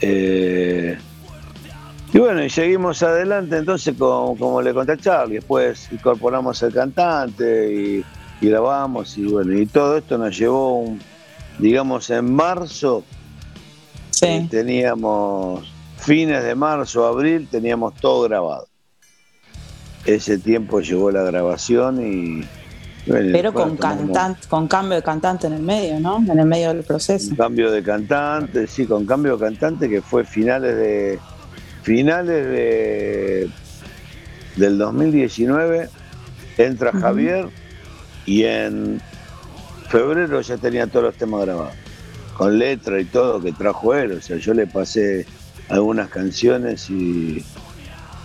[0.00, 0.98] Eh,
[2.12, 7.72] Y bueno, y seguimos adelante entonces como, le conté a Charlie, después incorporamos al cantante
[7.72, 8.04] y,
[8.40, 10.96] grabamos y bueno, y todo esto nos llevó,
[11.58, 13.04] digamos, en marzo,
[14.22, 18.66] eh, teníamos fines de marzo, abril, teníamos todo grabado.
[20.04, 22.44] Ese tiempo llevó la grabación y...
[23.06, 26.18] Pero con, cantante, con cambio de cantante en el medio, ¿no?
[26.18, 27.34] En el medio del proceso.
[27.34, 31.18] cambio de cantante, sí, con cambio de cantante que fue finales de
[31.82, 33.50] finales de,
[34.56, 35.88] del 2019
[36.58, 37.48] entra Javier
[38.28, 39.00] y en
[39.88, 41.72] febrero ya tenía todos los temas grabados,
[42.36, 44.12] con letra y todo que trajo él.
[44.12, 45.24] O sea, yo le pasé
[45.70, 47.42] algunas canciones y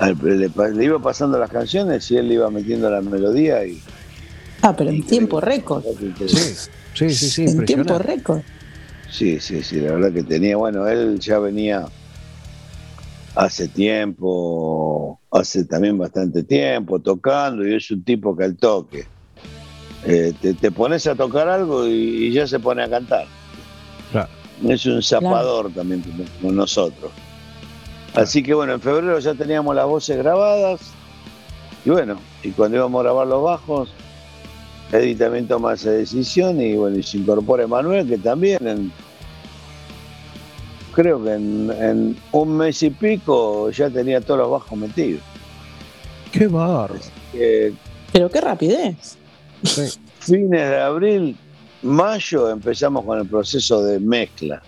[0.02, 3.82] le, iba pasando las canciones y él le iba metiendo la melodía y.
[4.62, 5.86] Ah, pero en tiempo récord.
[5.86, 6.14] Sí,
[6.94, 7.44] sí, sí, sí.
[7.46, 8.42] En tiempo récord.
[9.10, 11.86] Sí, sí, sí, la verdad que tenía, bueno, él ya venía
[13.36, 19.13] hace tiempo, hace también bastante tiempo tocando y es un tipo que al toque
[20.06, 23.26] eh, te, pones a tocar algo y, ya se pone a cantar.
[24.68, 26.04] Es un zapador también
[26.42, 27.12] con nosotros.
[28.14, 30.82] Así que bueno, en febrero ya teníamos las voces grabadas
[31.84, 33.90] y bueno, y cuando íbamos a grabar los bajos,
[34.92, 38.92] Eddie también toma esa decisión y bueno, y se incorpora Emanuel que también en,
[40.94, 45.22] creo que en, un mes y pico ya tenía todos los bajos metidos.
[46.32, 46.96] Qué barro.
[48.12, 49.18] Pero qué rapidez.
[50.20, 51.38] Fines de abril,
[51.82, 54.62] mayo empezamos con el proceso de mezcla.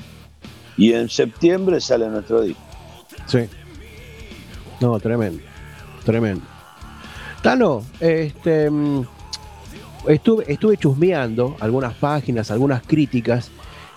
[0.78, 2.62] Y en septiembre sale nuestro disco.
[3.28, 3.40] Sí.
[4.82, 5.42] No, tremendo.
[6.04, 6.46] Tremendo.
[7.42, 9.06] Tano, este, mm,
[10.08, 13.52] estuve, estuve chusmeando algunas páginas, algunas críticas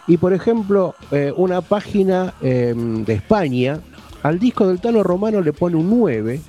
[0.09, 3.81] y por ejemplo, eh, una página em, de España,
[4.23, 6.41] al disco del Tano Romano le pone un 9.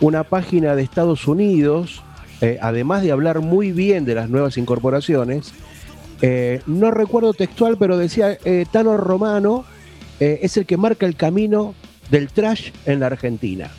[0.00, 2.02] Una página de Estados Unidos,
[2.40, 5.52] eh, además de hablar muy bien de las nuevas incorporaciones,
[6.20, 8.38] eh, no recuerdo textual, pero decía,
[8.72, 9.64] Tano Romano
[10.18, 11.74] es el que marca el camino
[12.10, 13.70] del trash en la Argentina.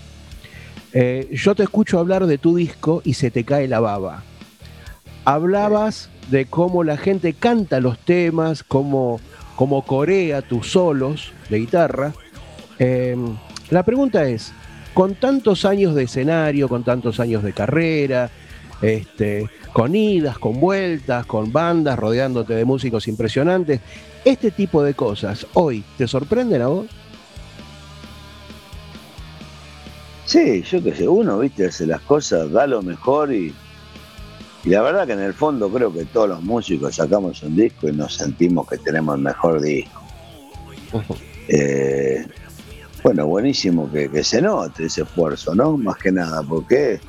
[0.94, 4.24] yo te escucho hablar de tu disco y se te cae la baba.
[5.26, 9.20] Hablabas de cómo la gente canta los temas, cómo,
[9.56, 12.14] cómo corea tus solos de guitarra.
[12.78, 13.36] Em,
[13.70, 14.54] la pregunta es,
[14.94, 18.30] con tantos años de escenario, con tantos años de carrera,
[18.82, 23.82] este, con idas, con vueltas, con bandas rodeándote de músicos impresionantes,
[24.26, 26.88] este tipo de cosas hoy, ¿te sorprenden a vos?
[30.26, 33.54] Sí, yo qué sé, uno, viste, hace las cosas, da lo mejor y,
[34.64, 37.88] y la verdad que en el fondo creo que todos los músicos sacamos un disco
[37.88, 40.02] y nos sentimos que tenemos el mejor disco.
[41.48, 42.28] Eh,
[43.04, 45.78] bueno, buenísimo que, se note ese esfuerzo, ¿no?
[45.78, 47.00] Más que nada, porque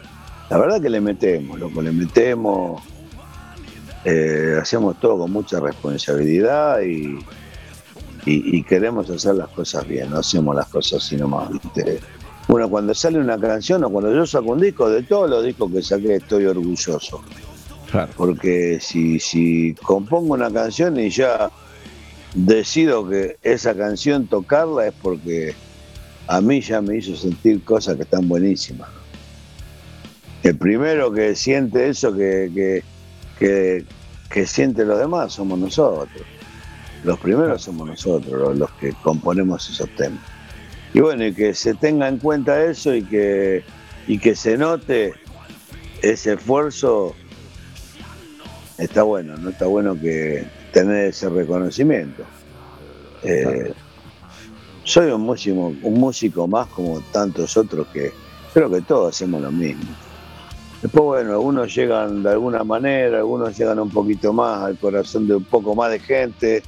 [0.50, 2.82] la verdad que le metemos, loco, le metemos,
[4.04, 7.18] eh, hacemos todo con mucha responsabilidad y,
[8.26, 12.00] y, queremos hacer las cosas bien, no hacemos las cosas sino más, ¿viste?
[12.48, 15.70] Bueno, cuando sale una canción o cuando yo saco un disco, de todos los discos
[15.70, 17.22] que saqué estoy orgulloso.
[18.16, 21.50] Porque si, si compongo una canción y ya
[22.34, 25.54] decido que esa canción tocarla es porque
[26.26, 28.99] a mí ya me hizo sentir cosas que están buenísimas.
[30.42, 32.82] El primero que siente eso que,
[33.38, 33.84] que,
[34.30, 36.22] que, siente los demás somos nosotros.
[37.04, 40.20] Los primeros somos nosotros, los que componemos esos temas.
[40.94, 43.64] Y bueno, y que se tenga en cuenta eso y que,
[44.06, 45.14] y que se note
[46.02, 47.14] ese esfuerzo,
[48.78, 49.50] está bueno, ¿no?
[49.50, 52.24] Está bueno que tener ese reconocimiento.
[53.22, 53.72] Eh,
[54.84, 58.12] soy un músico, un músico más como tantos otros que
[58.54, 59.90] creo que todos hacemos lo mismo.
[60.82, 65.34] Después, bueno, algunos llegan de alguna manera, algunos llegan un poquito más al corazón de
[65.36, 66.62] un poco más de gente,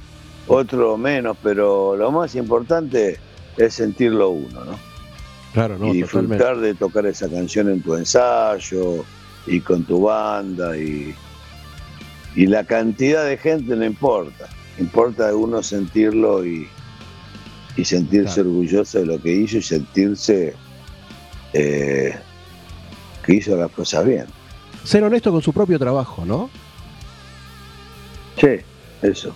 [0.47, 3.17] otros menos, pero lo más importante
[3.57, 4.79] es sentirlo uno, ¿no?
[5.53, 9.03] Claro, no, y disfrutar de tocar esa canción en tu ensayo
[9.45, 11.13] y con tu banda y,
[12.35, 14.49] y la cantidad de gente no importa,
[14.79, 16.67] importa uno sentirlo y,
[17.77, 20.53] y sentirse orgulloso de lo que hizo y sentirse
[21.53, 22.15] eh,
[23.23, 24.25] que hizo las cosas bien.
[24.83, 26.49] Ser honesto con su propio trabajo, ¿no?
[28.39, 28.59] Sí,
[29.01, 29.33] eso.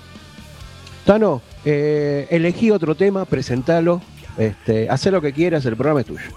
[1.05, 4.01] Tano, eh, elegí otro tema, presentalo,
[4.37, 6.29] este, haz lo que quieras, el programa es tuyo.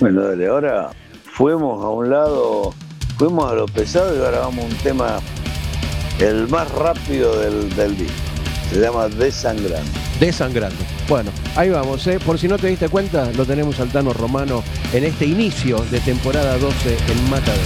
[0.00, 0.90] Bueno, dale, ahora
[1.24, 2.74] fuimos a un lado,
[3.16, 5.20] fuimos a lo pesado y ahora vamos a un tema
[6.18, 8.33] el más rápido del, del disco.
[8.74, 9.88] Se llama Desangrando.
[10.18, 10.84] Desangrando.
[11.08, 12.18] Bueno, ahí vamos, ¿eh?
[12.18, 16.00] por si no te diste cuenta, lo tenemos al Tano Romano en este inicio de
[16.00, 17.62] temporada 12 en Matadero.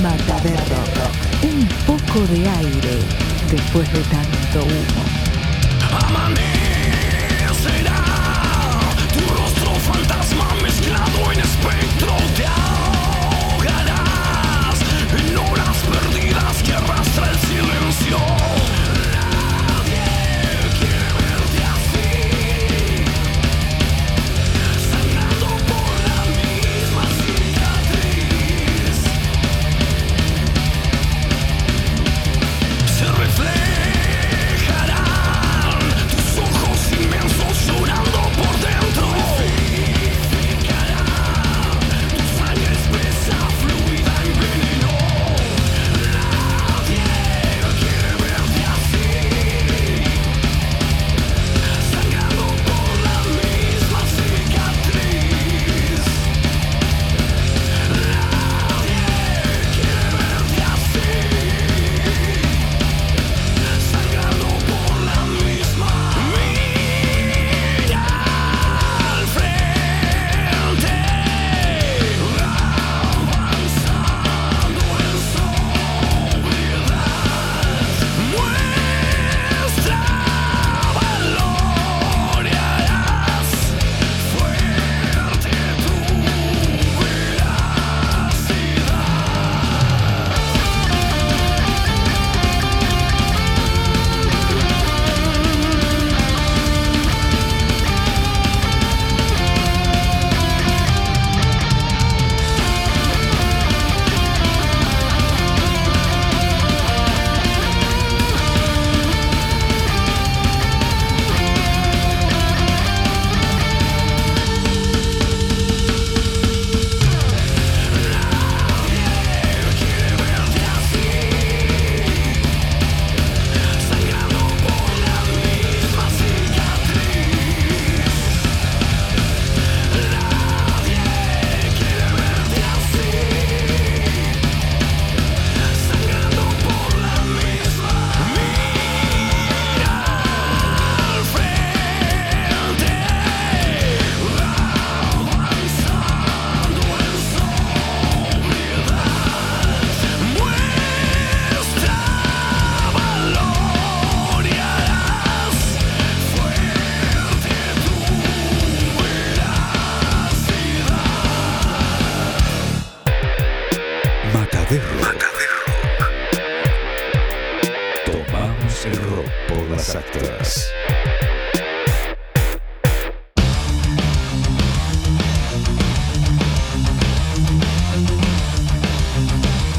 [0.00, 0.76] Matadero
[1.42, 3.00] Un poco de aire
[3.50, 5.02] después de tanto humo.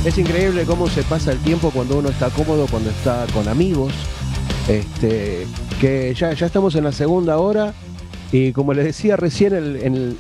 [0.06, 3.92] Es increíble cómo se pasa el tiempo cuando uno está cómodo, cuando está con amigos.
[4.68, 5.48] Este,
[5.80, 7.74] que ya, ya estamos en la segunda hora
[8.32, 10.18] y como les decía recién en,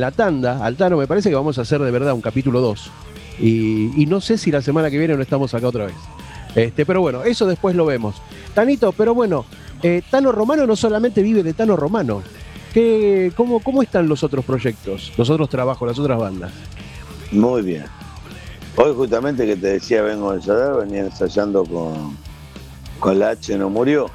[0.00, 2.90] la tanda, Altano, me parece que vamos a hacer de verdad un capítulo 2.
[3.40, 5.94] Y, no sé si la semana que viene no estamos acá otra vez.
[6.54, 8.16] Este, pero bueno, eso después lo vemos.
[8.54, 9.44] Tanito, pero bueno,
[9.82, 12.22] eh, Tano Romano no solamente vive de Tano Romano.
[12.72, 16.52] ¿Qué, cómo, ¿Cómo están los otros proyectos, los otros trabajos, las otras bandas?
[17.30, 17.84] Muy bien,
[18.74, 22.16] Hoy justamente que te decía vengo a ensayar, venía ensayando con,
[22.98, 24.10] con la H no murió.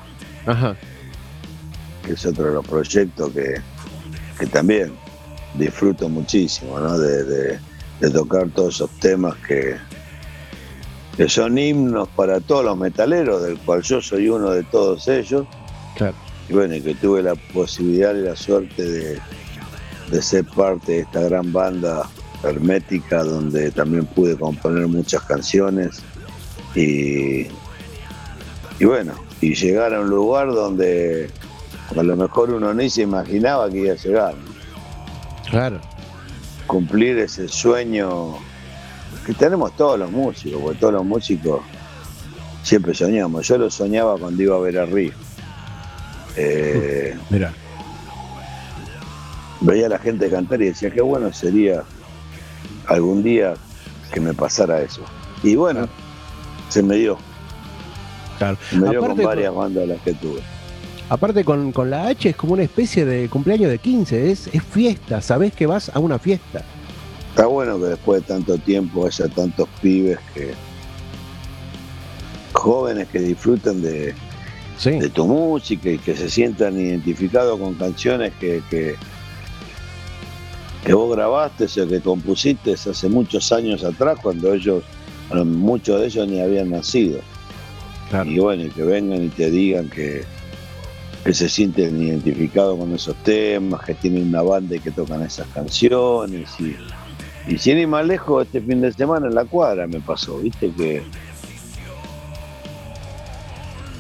[0.47, 0.75] Ajá.
[2.03, 4.93] Que es otro de los proyectos que, también
[5.53, 6.97] disfruto muchísimo, ¿no?
[6.97, 7.59] De,
[8.11, 9.75] tocar todos esos temas que,
[11.18, 15.47] que son himnos para todos los metaleros, del cual yo soy uno de todos ellos.
[15.95, 16.13] Claro.
[16.47, 19.20] Y bueno, y que tuve la posibilidad y la suerte de,
[20.11, 22.07] de ser parte de esta gran banda
[22.43, 26.03] hermética donde también pude componer muchas canciones
[26.76, 27.47] y,
[28.80, 31.32] y bueno, y llegar a un lugar donde
[31.95, 34.36] a lo mejor uno ni se imaginaba que iba a llegar.
[35.49, 35.82] Claro.
[36.68, 38.36] Cumplir ese sueño
[39.28, 41.59] que tenemos todos los músicos, porque todos los músicos
[42.63, 43.45] siempre soñamos.
[43.45, 45.13] Yo lo soñaba cuando iba a ver a Riff.
[46.38, 47.53] Eh, Mira.
[49.59, 51.84] Veía a la gente cantar y decía, qué bueno sería
[52.86, 53.55] algún día
[54.13, 55.01] que me pasara eso.
[55.43, 55.89] Y bueno,
[56.69, 57.17] se me dio.
[58.38, 58.57] Claro.
[58.69, 60.39] Se me dio con varias bandas las que tuve.
[61.09, 65.21] Aparte con, la H es como una especie de cumpleaños de 15, es, es fiesta,
[65.21, 66.63] sabés que vas a una fiesta.
[67.38, 70.55] Está bueno que después de tanto tiempo haya tantos pibes que
[72.53, 74.15] jóvenes que disfruten de,
[74.83, 78.95] de tu música y que se sientan identificados con canciones que, que,
[80.91, 84.83] vos grabaste o que compusiste hace muchos años atrás cuando ellos,
[85.45, 87.19] muchos de ellos ni habían nacido.
[88.25, 90.23] Y bueno, y que vengan y te digan que,
[91.23, 95.45] que se sienten identificados con esos temas, que tienen una banda y que tocan esas
[95.49, 96.49] canciones.
[96.59, 96.75] Y,
[97.47, 100.71] y sin ir más lejos, este fin de semana en la cuadra me pasó, viste
[100.71, 101.03] que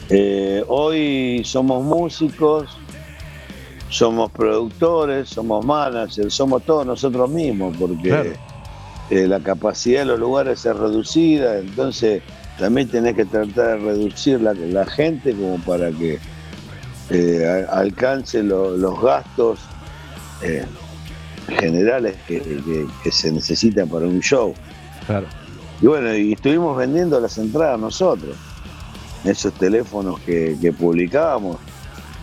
[0.09, 2.77] eh, hoy somos músicos,
[3.89, 8.33] somos productores, somos managers, somos todos nosotros mismos, porque
[9.09, 12.21] eh, la capacidad de los lugares es reducida, entonces
[12.59, 16.19] también tenés que tratar de reducir la, la gente como para que
[17.09, 19.59] eh, alcance los gastos
[21.47, 24.53] generales que, se necesitan para un show.
[25.81, 28.35] Y bueno, y estuvimos vendiendo las entradas nosotros
[29.23, 31.57] esos teléfonos que, publicábamos.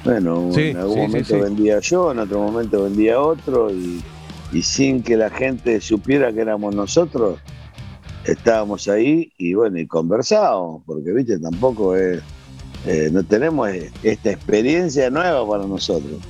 [0.05, 4.03] Bueno, en algún momento vendía yo, en otro momento vendía otro y,
[4.63, 7.41] sin que la gente supiera que éramos nosotros,
[8.25, 12.21] estábamos ahí y bueno, y conversábamos, porque viste, tampoco es,
[12.87, 13.69] eh, no tenemos
[14.03, 16.21] esta experiencia nueva para nosotros.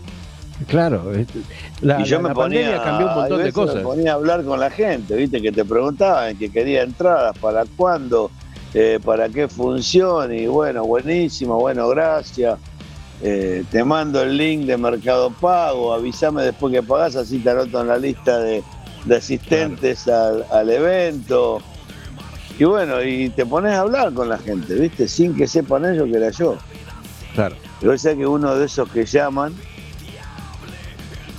[0.69, 1.13] Claro,
[1.83, 3.77] la, y yo me ponía, cambió un montón de cosas.
[3.77, 7.65] Me ponía a hablar con la gente, viste, que te preguntaban que quería entradas, para
[7.77, 8.31] cuándo,
[8.73, 10.43] eh, para qué funcione.
[10.43, 12.59] Y bueno, buenísimo, bueno, gracias.
[13.23, 17.81] Eh, te mando el link de Mercado Pago, avísame después que pagás, así te anoto
[17.81, 18.63] en la lista de,
[19.15, 21.61] asistentes al, evento.
[22.59, 25.09] Y bueno, y te pones a hablar con la gente, ¿viste?
[25.09, 26.57] Sin que sepan ellos que era yo.
[27.35, 27.57] Claro.
[27.81, 29.55] Yo sé que uno de esos que llaman,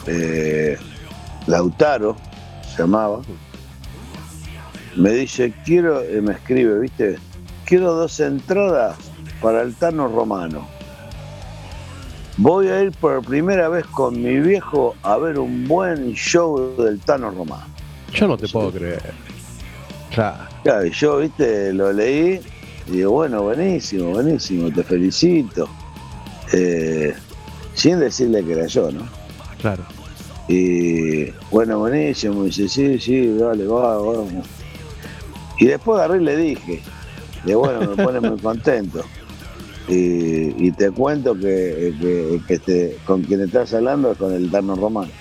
[0.07, 0.77] eh,
[1.47, 2.15] Lautaro,
[2.75, 3.21] se llamaba,
[4.95, 7.17] me dice, quiero, eh, me escribe, ¿viste?
[7.65, 8.97] Quiero dos entradas
[9.41, 10.67] para el Tano Romano.
[12.37, 16.99] Voy a ir por primera vez con mi viejo a ver un buen show del
[16.99, 17.65] Tano Romano.
[18.13, 19.13] Yo no te puedo creer.
[20.11, 20.85] Claro.
[20.91, 22.39] yo, viste, lo leí
[22.87, 25.67] y digo, bueno, buenísimo, buenísimo, te felicito.
[26.53, 27.13] Eh,
[27.73, 29.01] sin decirle que era yo, ¿no?
[29.59, 29.83] Claro.
[30.47, 34.45] Y bueno, buenísimo, dice, sí, sí, dale, va, vamos.
[35.59, 36.81] Y después agarré y le dije,
[37.45, 39.03] de bueno, me pone muy contento.
[39.87, 41.93] Y, te cuento que,
[42.47, 45.11] que, con quien estás hablando es con el Darno Romano.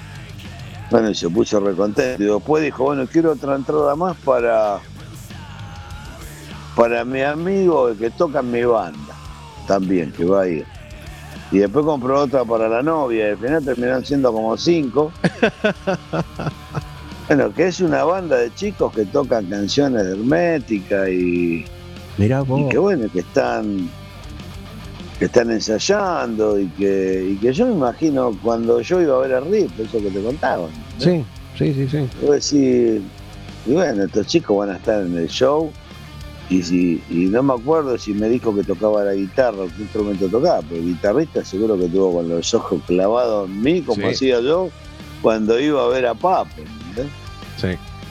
[0.90, 2.22] Bueno, y se puso recontento.
[2.22, 4.78] Y después dijo, bueno, quiero otra entrada más para,
[6.74, 9.14] para mi amigo que toca en mi banda,
[9.66, 10.66] también, que va a ir.
[11.54, 15.12] Y después compró otra para la novia, y al final terminaron siendo como cinco.
[17.26, 21.64] Bueno, que es una banda de chicos que tocan canciones de Hermética y,
[22.18, 22.60] Mirá vos.
[22.60, 23.88] y que bueno, que están
[25.18, 29.32] que están ensayando y que, y que yo me imagino cuando yo iba a ver
[29.36, 30.68] a Rip, eso que te contaban.
[30.98, 31.24] Sí,
[31.56, 32.08] sí, sí, sí.
[32.30, 33.00] Decir,
[33.64, 35.72] y bueno, estos chicos van a estar en el show
[36.50, 39.82] y si y no me acuerdo si me dijo que tocaba la guitarra o qué
[39.82, 44.06] instrumento tocaba, pero el guitarrista seguro que tuvo con los ojos clavados en mí, como
[44.08, 44.68] hacía yo
[45.22, 46.62] cuando iba a ver a Papo.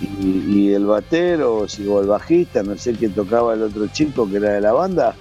[0.02, 4.54] Y, el batero o el bajista, no sé quién tocaba el otro chico que era
[4.54, 5.16] de la banda.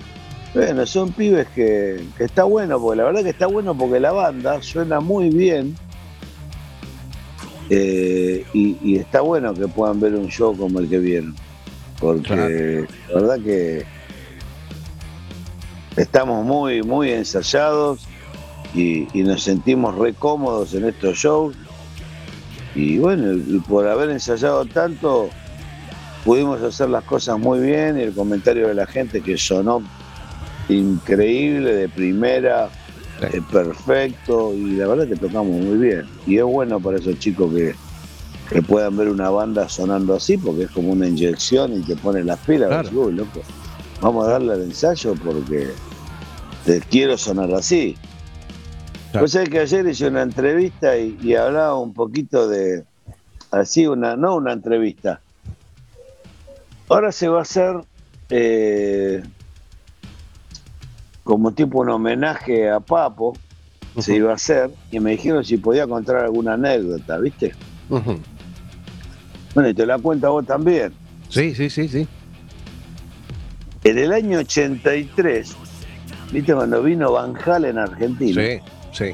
[0.54, 4.60] Bueno, son pibes que, está bueno, porque la verdad que está bueno porque la banda
[4.62, 5.76] suena muy bien.
[7.70, 11.34] Eh, y, está bueno que puedan ver un show como el que vieron.
[12.02, 13.86] Porque la verdad que
[15.96, 18.00] estamos muy, muy ensayados
[18.74, 21.54] y, y nos sentimos re cómodos en estos shows.
[22.74, 25.30] Y bueno, y por haber ensayado tanto,
[26.24, 27.96] pudimos hacer las cosas muy bien.
[27.96, 29.80] Y el comentario de la gente que sonó
[30.68, 32.68] increíble, de primera,
[33.20, 36.04] eh, perfecto, y la verdad que tocamos muy bien.
[36.26, 37.76] Y es bueno para esos chicos que,
[38.66, 42.38] puedan ver una banda sonando así, porque es como una inyección y te pone las
[42.40, 42.90] pilas.
[44.00, 45.70] vamos a darle al ensayo porque
[46.64, 47.96] te quiero sonar así.
[49.12, 52.84] Pues es que ayer hice una entrevista y, hablaba un poquito de,
[53.50, 55.20] así, una no una entrevista.
[56.88, 57.80] Ahora se va a hacer
[58.30, 59.22] eh,
[61.24, 63.34] como tipo un homenaje a Papo,
[63.98, 67.52] se iba a hacer, y me dijeron si podía contar alguna anécdota, ¿viste?
[69.54, 70.92] Bueno, y te la cuento a vos también.
[71.28, 72.08] Sí, sí, sí, sí.
[73.84, 75.56] En el año 83,
[76.32, 76.54] ¿viste?
[76.54, 78.42] Cuando vino Van Halen en Argentina.
[78.42, 79.12] Sí Sí.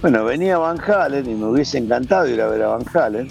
[0.00, 3.28] Bueno, venía Van Halen y me hubiese encantado ir a ver a Van Halen,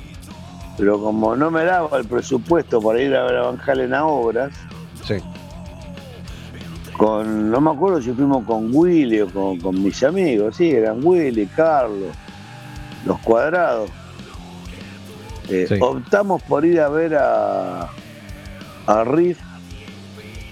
[0.78, 4.05] pero como no me daba el presupuesto para ir a ver a Van Halen a
[4.05, 4.53] obras,
[5.05, 5.16] sí.
[6.97, 11.45] con, no me acuerdo si fuimos con Willy o con, mis amigos, sí, eran Willy,
[11.47, 12.16] Carlos,
[13.05, 13.89] los cuadrados.
[15.52, 17.89] Eh, optamos por ir a ver a,
[18.88, 19.38] a Riff,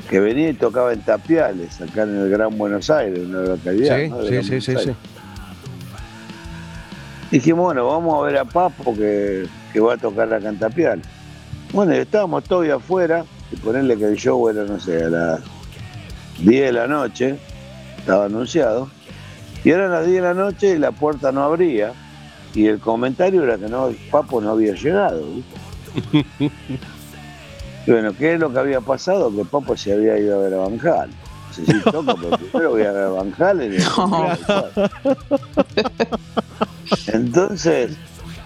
[0.09, 3.97] que venía y tocaba en Tapiales, acá en el Gran Buenos Aires, una localidad.
[4.27, 4.91] Sí, sí, sí, sí,
[7.31, 11.05] Dijimos, bueno, vamos a ver a Papo que, que va a tocar acá en Tapiales.
[11.71, 15.39] Bueno, estábamos todavía afuera, y ponerle que el show era, no sé, a las
[16.39, 17.37] 10 de la noche,
[17.99, 18.89] estaba anunciado,
[19.63, 21.93] y eran las 10 de la noche y la puerta no abría,
[22.53, 25.21] y el comentario era que no, Papo no había llegado.
[26.01, 26.41] y
[27.91, 29.35] bueno, ¿qué es lo que había pasado?
[29.35, 31.09] Que Papo se había ido a ver a Banjal.
[31.09, 33.61] No sé si toco, pero primero voy a ver a Banjal.
[37.07, 37.97] Entonces,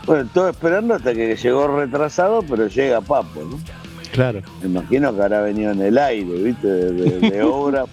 [0.06, 3.60] bueno, todo esperando hasta que llegó retrasado, pero llega Papo, ¿no?
[4.12, 4.42] Claro.
[4.62, 6.68] Me imagino que habrá venido en el aire, ¿viste?
[6.68, 7.86] De, obra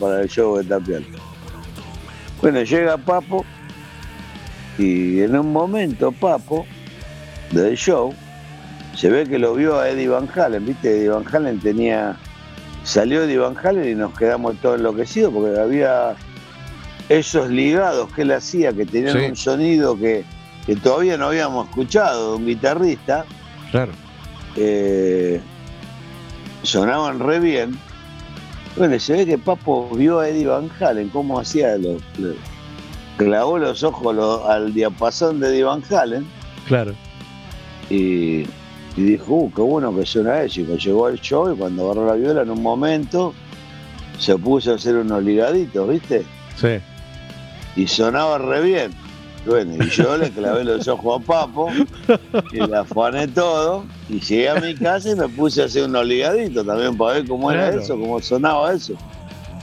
[0.00, 1.04] para, el show de Tapial.
[2.40, 3.44] Bueno, llega Papo
[4.78, 6.64] y en un momento Papo
[7.50, 8.14] del show
[8.94, 10.90] se ve que lo vio a Eddie Van Halen, ¿viste?
[10.90, 12.16] Eddie Van Halen tenía.
[12.84, 16.16] Salió Eddie Van Halen y nos quedamos todos enloquecidos porque había
[17.08, 20.24] esos ligados que él hacía que tenían un sonido que,
[20.66, 23.24] que, todavía no habíamos escuchado de un guitarrista.
[23.70, 23.92] Claro.
[24.56, 25.40] Eh,
[26.62, 27.78] sonaban re bien.
[28.76, 32.02] Bueno, se ve que Papo vio a Eddie Van Halen, cómo hacía los.
[33.18, 36.26] Clavó los ojos al diapasón de Eddie Van Halen.
[36.66, 36.94] Claro.
[37.90, 38.44] Y,
[38.96, 40.62] dijo, uh, qué bueno que suena eso.
[40.62, 43.34] Y que llegó al show y cuando agarró la viola en un momento
[44.18, 46.24] se puso a hacer unos ligaditos, ¿viste?
[46.56, 46.78] Sí.
[47.76, 48.90] Y sonaba re bien.
[49.46, 51.68] Bueno, y yo le clavé los ojos a Papo
[52.52, 53.84] y le afané todo.
[54.08, 57.28] Y llegué a mi casa y me puse a hacer un ligaditos también para ver
[57.28, 58.94] cómo era eso, cómo sonaba eso.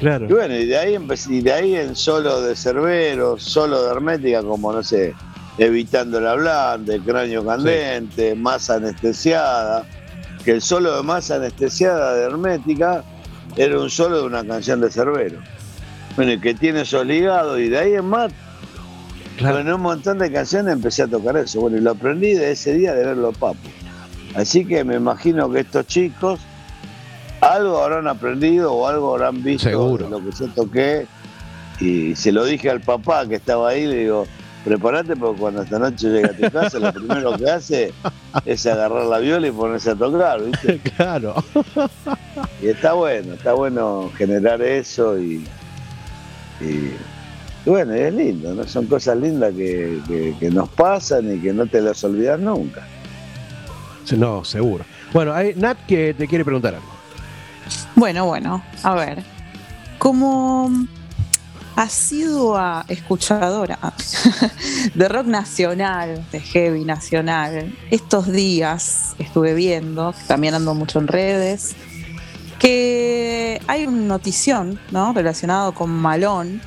[0.05, 0.27] Claro.
[0.29, 3.89] Y bueno, y de ahí empecé, y de ahí en solo de Cerbero, solo de
[3.89, 5.15] Hermética, como no sé,
[5.57, 9.83] evitando la blanda, el cráneo candente, masa anestesiada.
[10.43, 13.03] Que el solo de masa anestesiada de Hermética
[13.57, 15.39] era un solo de una canción de Cerbero.
[16.15, 18.31] Bueno, y que tiene esos ligados, y de ahí en más
[19.37, 19.57] Claro.
[19.57, 21.61] en un montón de canciones empecé a tocar eso.
[21.61, 23.57] Bueno, y lo aprendí de ese día de verlo papo.
[24.35, 26.39] Así que me imagino que estos chicos
[27.45, 30.05] algo habrán aprendido o algo habrán visto Seguro.
[30.05, 31.07] de lo que yo toqué.
[31.79, 34.27] Y se lo dije al papá que estaba ahí, le digo,
[34.63, 37.93] prepárate porque cuando esta noche llegue a tu casa, lo primero que hace
[38.45, 40.79] es agarrar la viola y ponerse a tocar, ¿viste?
[40.95, 41.35] Claro.
[42.61, 45.45] Y está bueno, está bueno generar eso y
[47.65, 48.63] bueno, es lindo, ¿no?
[48.65, 52.85] Son cosas lindas que, nos pasan y que no te las olvidas nunca.
[54.15, 54.85] No, seguro.
[55.11, 56.94] Bueno, hay Nat que te quiere preguntar algo.
[57.95, 59.23] Bueno, bueno, a ver.
[59.97, 60.69] Como
[61.75, 63.79] ha sido escuchadora
[64.93, 71.75] de rock nacional, de heavy nacional, estos días estuve viendo, también ando mucho en redes,
[72.59, 75.13] que hay una notición ¿no?
[75.13, 76.61] relacionado con Malón,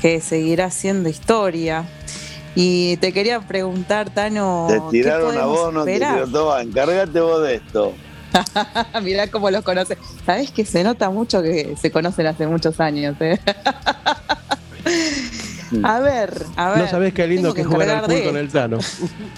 [0.00, 1.84] que seguirá siendo historia.
[2.54, 4.66] Y te quería preguntar, Tano.
[4.68, 7.94] Te tiraron a vos, no te tiró Encárgate vos de esto.
[9.02, 9.98] Mirá cómo los conoces.
[10.24, 13.16] Sabés que se nota mucho que se conocen hace muchos años.
[13.20, 13.38] ¿eh?
[15.82, 16.78] a ver, a ver.
[16.78, 18.78] No sabés qué lindo que, jugar al pool con el Tano.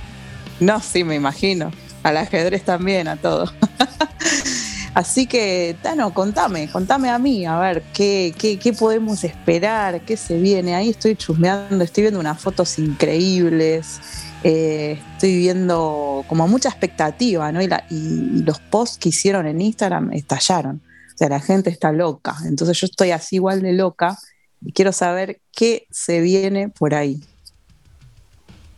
[0.60, 1.70] no, sí, me imagino.
[2.02, 3.50] Al ajedrez también, a todo.
[4.94, 10.02] Así que, Tano, contame, contame a mí, a ver, ¿qué, qué, podemos esperar?
[10.02, 10.76] ¿Qué se viene?
[10.76, 13.98] Ahí estoy chusmeando, estoy viendo unas fotos increíbles,
[14.44, 17.60] eh, estoy viendo como mucha expectativa, ¿no?
[17.60, 20.82] Y, los posts que hicieron en Instagram estallaron.
[21.14, 22.36] O sea, la gente está loca.
[22.46, 24.16] Entonces yo estoy así igual de loca
[24.60, 27.20] y quiero saber qué se viene por ahí.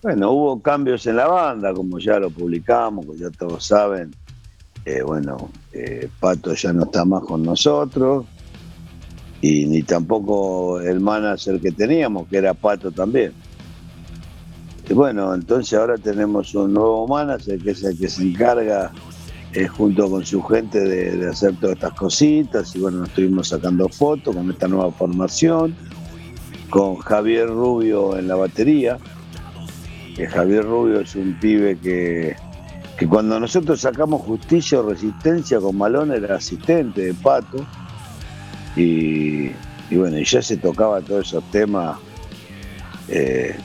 [0.02, 4.14] Bueno, hubo cambios en la banda, como ya lo publicamos, como ya todos saben
[4.86, 8.24] eh, bueno, eh, Pato ya no está más con nosotros
[9.42, 13.32] y ni tampoco el manager que teníamos, que era Pato también.
[14.88, 18.92] Y bueno, entonces ahora tenemos un nuevo manager que es el que se encarga
[19.52, 22.74] eh, junto con su gente de, hacer todas estas cositas.
[22.76, 25.74] Y bueno, estuvimos sacando fotos con esta nueva formación,
[26.70, 28.98] con Javier Rubio en la batería,
[30.14, 32.36] que Javier Rubio es un pibe que
[32.96, 37.66] que cuando nosotros sacamos Justicia o Resistencia con Malón era asistente de Pato.
[38.74, 39.50] Y,
[39.90, 41.98] bueno, ya se tocaba todos esos temas,
[43.08, 43.56] eh,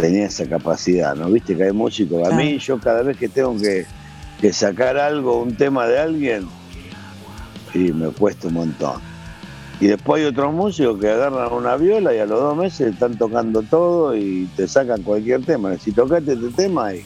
[0.00, 1.30] tenía esa capacidad, ¿no?
[1.30, 3.86] Viste que hay músicos, a mí yo cada vez que tengo que,
[4.52, 6.48] sacar algo, un tema de alguien,
[7.74, 9.00] y me cuesta un montón.
[9.80, 13.16] Y después hay otros músicos que agarran una viola y a los dos meses están
[13.16, 15.76] tocando todo y te sacan cualquier tema.
[15.78, 17.04] Si tocaste este tema y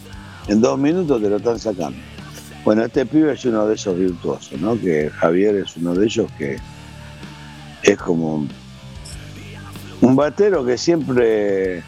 [0.48, 1.98] en dos minutos te lo están sacando.
[2.64, 4.80] Bueno, este pibe es uno de esos virtuosos, ¿no?
[4.80, 6.56] Que Javier es uno de ellos que
[7.82, 8.46] es como
[10.00, 11.82] un batero que siempre,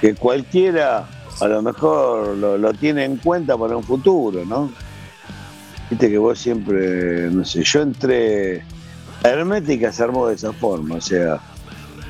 [0.00, 1.06] que cualquiera
[1.40, 4.70] a lo mejor lo, tiene en cuenta para un futuro, ¿no?
[5.90, 8.64] Viste que vos siempre, no sé, yo entré,
[9.22, 11.40] Hermética se armó de esa forma, o sea,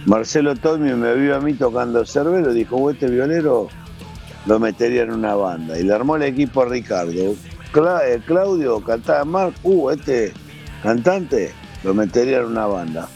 [0.07, 3.69] Marcelo Tommy me vio a mí tocando Cerbero dijo, este violero
[4.47, 5.79] lo metería en una banda.
[5.79, 7.13] Y le armó el equipo a Ricardo.
[7.13, 10.33] Eh, Claudio cantaba más, uh, este
[10.83, 13.09] cantante lo metería en una banda.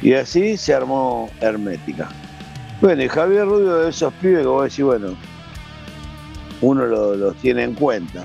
[0.00, 2.08] Y así se armó Hermética.
[2.80, 5.16] Bueno, y Javier Rubio de esos pibes que vos decís, bueno,
[6.60, 8.24] uno los tiene en cuenta.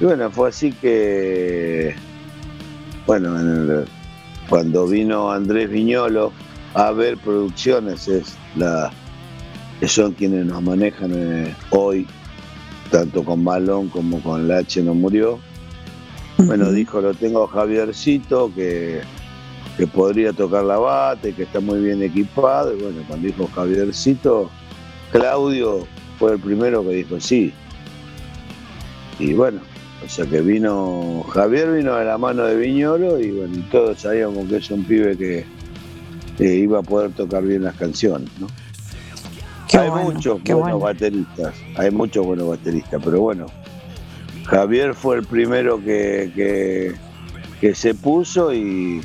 [0.00, 1.94] Y bueno, fue así que,
[3.06, 3.34] bueno,
[4.48, 6.32] cuando vino Andrés Viñolo
[6.74, 8.92] a ver producciones, es la,
[9.80, 12.06] que son quienes nos manejan eh, hoy,
[12.90, 15.40] tanto con Balón como con la H no murió.
[16.38, 19.00] Bueno, dijo, lo tengo Javiercito, que
[19.78, 22.76] que podría tocar la bate, que está muy bien equipado.
[22.76, 24.50] Y bueno, cuando dijo Javiercito,
[25.12, 25.86] Claudio
[26.18, 27.54] fue el primero que dijo sí.
[29.20, 29.60] Y bueno,
[30.04, 34.48] o sea que vino, Javier vino de la mano de Viñolo y bueno, todos sabíamos
[34.48, 35.46] que es un pibe que,
[36.38, 38.46] iba a poder tocar bien las canciones, ¿no?
[39.72, 43.46] hay muchos buenos bateristas, hay muchos buenos bateristas, pero bueno,
[44.44, 46.94] Javier fue el primero que,
[47.60, 49.02] que se puso y,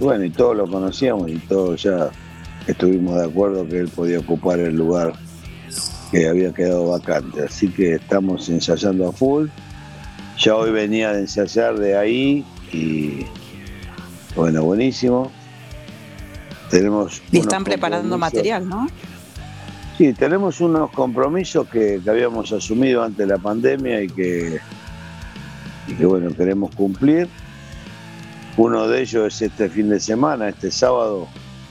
[0.00, 2.10] bueno, y todos lo conocíamos y todos ya
[2.66, 5.12] estuvimos de acuerdo que él podía ocupar el lugar
[6.10, 7.44] que había quedado vacante.
[7.44, 9.48] Así que estamos ensayando a full.
[10.38, 13.26] Ya hoy venía de ensayar de ahí y
[14.34, 15.30] bueno, buenísimo.
[16.70, 18.86] Tenemos y están preparando material, ¿no?
[19.98, 24.60] Sí, tenemos unos compromisos que, habíamos asumido antes de la pandemia y que,
[25.88, 27.28] y que bueno, queremos cumplir.
[28.60, 31.26] Uno de ellos es este fin de semana, este sábado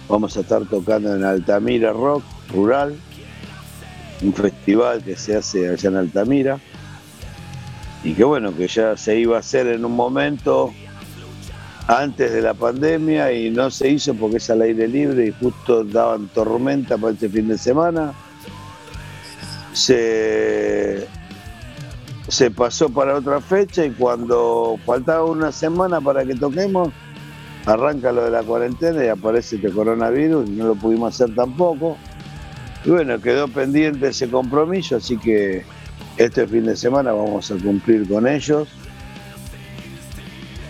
[0.07, 2.95] vamos a estar tocando en Altamira Rock Rural,
[4.23, 6.59] un festival que se hace allá en Altamira
[8.03, 10.73] y que bueno, que ya se iba a hacer en un momento
[11.85, 15.83] antes de la pandemia y no se hizo porque es al aire libre y justo
[15.83, 18.13] daban tormenta para este fin de semana.
[19.73, 21.07] Se
[22.29, 26.89] se pasó para otra fecha y cuando faltaba una semana para que toquemos,
[27.65, 31.97] arranca lo de la cuarentena y aparece este coronavirus y no lo pudimos hacer tampoco.
[32.85, 35.63] Y bueno, quedó pendiente ese compromiso, así que
[36.17, 38.67] este fin de semana vamos a cumplir con ellos.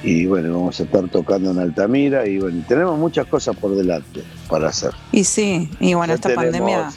[0.02, 4.24] Y bueno, vamos a estar tocando en Altamira y bueno, tenemos muchas cosas por delante
[4.48, 4.92] para hacer.
[5.12, 6.90] Y sí, y bueno, esta pandemia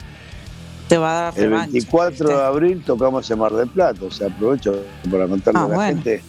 [1.36, 5.64] el 24 de abril tocamos en Mar del Plata, o sea, aprovecho para contarle ah,
[5.64, 6.22] a la gente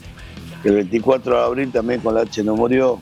[0.61, 2.99] que el 24 de abril también con la H no murió.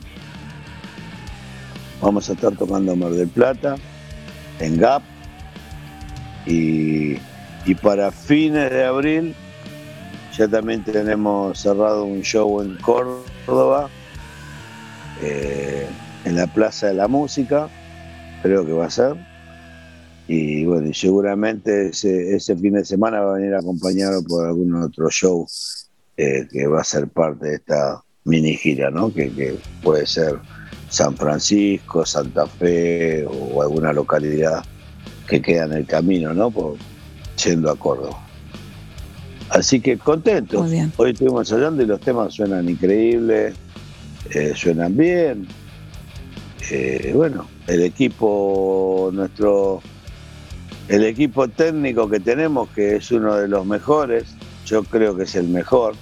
[2.02, 3.76] Vamos a estar tocando en Mar del Plata,
[4.60, 5.04] en GAP,
[6.46, 7.16] y,
[7.82, 9.36] para fines de abril
[10.36, 13.90] ya también tenemos cerrado un show en Córdoba,
[15.22, 15.88] eh,
[16.26, 17.70] en la Plaza de la Música,
[18.42, 19.31] creo que va a ser
[20.28, 24.76] y bueno, y seguramente ese, ese, fin de semana va a venir acompañado por algún
[24.76, 25.46] otro show
[26.18, 29.14] eh, que va a ser parte de esta mini gira, ¿no?
[29.14, 30.40] Que, puede ser
[30.90, 34.64] San Francisco, Santa Fe o alguna localidad
[35.28, 36.52] que queda en el camino, ¿no?
[36.52, 36.76] Por,
[37.44, 38.18] yendo a Córdoba.
[39.50, 40.72] Así que contentos.
[40.98, 43.54] Hoy estuvimos hablando y los temas suenan increíbles,
[44.34, 45.48] eh, suenan bien.
[46.70, 49.82] Eh, bueno, el equipo, nuestro
[50.92, 54.36] el equipo técnico que tenemos, que es uno de los mejores,
[54.66, 55.96] yo creo que es el mejor,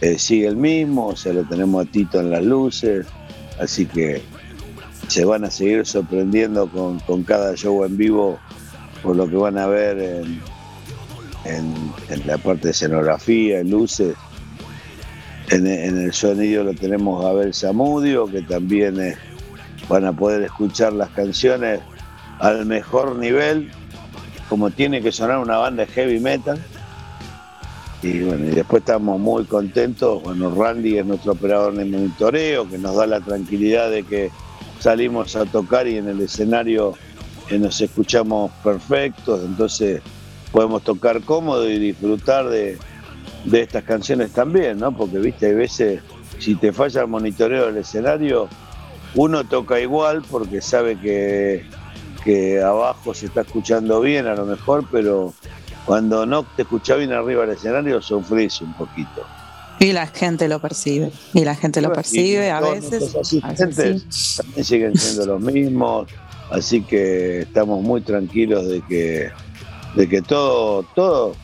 [0.00, 3.06] eh, sigue el mismo, o sea, lo tenemos a Tito en las luces,
[3.60, 4.20] así que
[5.06, 8.36] se van a seguir sorprendiendo con, cada show en vivo
[9.00, 10.24] por lo que van a ver
[11.44, 11.92] en,
[12.26, 14.16] la parte de escenografía, en luces.
[15.50, 19.14] En, el sonido lo tenemos a Abel Zamudio, que también eh,
[19.88, 21.78] van a poder escuchar las canciones
[22.40, 23.70] al mejor nivel
[24.48, 26.58] como tiene que sonar una banda de heavy metal.
[28.02, 30.22] Y bueno, después estamos muy contentos.
[30.22, 34.30] Bueno, Randy es nuestro operador de monitoreo, que nos da la tranquilidad de que
[34.78, 36.94] salimos a tocar y en el escenario
[37.50, 40.02] eh, nos escuchamos perfectos, entonces
[40.50, 42.78] podemos tocar cómodo y disfrutar de,
[43.52, 44.96] estas canciones también, ¿no?
[44.96, 46.00] Porque, viste, hay veces
[46.38, 48.48] si te falla el monitoreo del escenario,
[49.14, 51.64] uno toca igual porque sabe que,
[52.24, 55.34] que abajo se está escuchando bien a lo mejor, pero
[55.84, 59.24] cuando no te escucha bien arriba del escenario sufrís un poquito.
[59.78, 63.14] Y la gente lo percibe, y la gente lo percibe a veces.
[63.14, 66.08] asistentes también siguen siendo los mismos,
[66.50, 69.30] así que estamos muy tranquilos de que,
[69.94, 71.34] de que todo, todo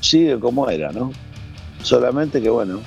[0.00, 1.10] sigue como era, ¿no?
[1.82, 2.80] Solamente que bueno,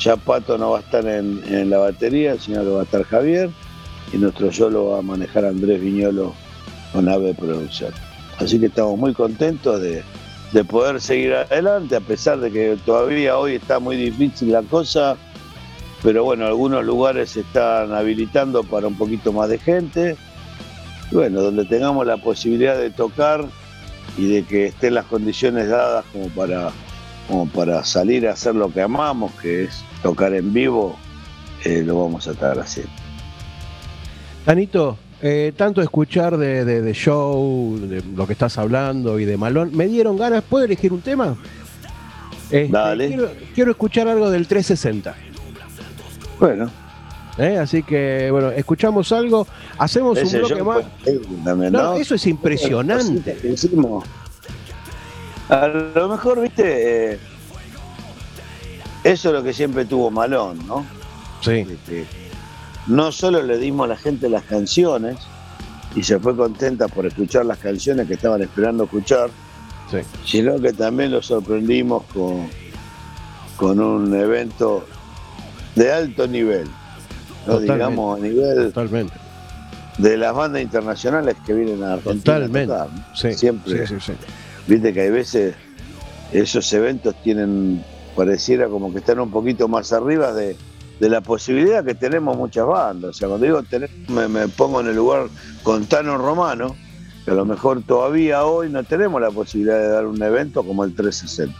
[0.00, 3.50] ya Pato no va a estar en, la batería, sino que va a estar Javier,
[4.12, 6.34] y nuestro yo lo va a manejar Andrés Viñolo
[6.92, 7.92] con AVE Producción.
[8.38, 10.02] Así que estamos muy contentos de,
[10.52, 15.16] de poder seguir adelante, a pesar de que todavía hoy está muy difícil la cosa,
[16.02, 20.16] pero bueno, algunos lugares se están habilitando para un poquito más de gente.
[21.12, 23.44] bueno, donde tengamos la posibilidad de tocar
[24.16, 26.70] y de que estén las condiciones dadas como para,
[27.28, 30.96] como para salir a hacer lo que amamos, que es tocar en vivo,
[31.64, 32.99] eh, lo vamos a estar haciendo.
[34.50, 39.86] Anito, eh, tanto escuchar de, show, de lo que estás hablando y de Malón, me
[39.86, 40.42] dieron ganas.
[40.42, 41.36] ¿Puedo elegir un tema?
[42.50, 43.28] Este, Dale.
[43.54, 45.14] Quiero, escuchar algo del 360.
[46.40, 46.68] Bueno.
[47.38, 49.46] Eh, así que, bueno, escuchamos algo,
[49.78, 50.84] hacemos un bloque más.
[51.70, 53.36] no, eso es impresionante.
[55.48, 57.18] A lo mejor, viste, eh,
[59.04, 60.84] eso es lo que siempre tuvo Malón, ¿no?
[61.40, 61.64] Sí.
[61.70, 62.04] Este,
[62.86, 65.18] no solo le dimos a la gente las canciones
[65.94, 69.30] y se fue contenta por escuchar las canciones que estaban esperando escuchar,
[70.24, 72.48] sino que también lo sorprendimos con,
[73.56, 74.86] con un evento
[75.74, 76.68] de alto nivel,
[77.46, 77.58] ¿no?
[77.58, 78.72] digamos a nivel
[79.98, 82.22] de las bandas internacionales que vienen a Argentina.
[82.24, 82.74] Totalmente.
[83.36, 83.86] Siempre.
[84.66, 85.54] Viste que hay veces
[86.32, 87.84] esos eventos tienen,
[88.16, 90.56] pareciera como que están un poquito más arriba de,
[91.00, 93.10] de la posibilidad que tenemos muchas bandas.
[93.10, 93.62] O sea, cuando digo
[94.08, 95.28] me, pongo en el lugar
[95.62, 96.76] con Tano Romano,
[97.24, 100.84] que a lo mejor todavía hoy no tenemos la posibilidad de dar un evento como
[100.84, 101.56] el 360.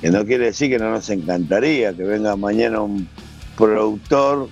[0.00, 3.08] Que no quiere decir que no nos encantaría que venga mañana un
[3.56, 4.48] productor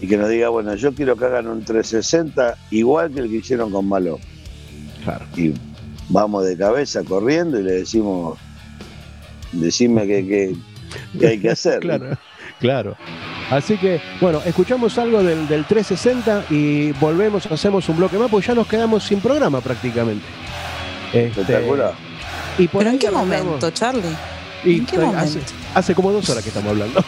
[0.00, 3.36] y que nos diga, bueno, yo quiero que hagan un 360 igual que el que
[3.36, 4.18] hicieron con Malo.
[5.36, 5.52] Y
[6.08, 8.38] vamos de cabeza corriendo y le decimos,
[9.52, 10.54] decime qué
[11.26, 11.80] hay que hacer.
[11.80, 12.16] claro.
[12.62, 12.96] Claro.
[13.50, 18.54] Así que, bueno, escuchamos algo del, 360 y volvemos, hacemos un bloque más, porque ya
[18.54, 20.24] nos quedamos sin programa prácticamente.
[21.12, 24.16] Este, ¿Pero en qué momento, Charlie?
[24.64, 25.40] ¿En qué momento?
[25.74, 27.04] Hace, como dos horas que estamos hablando.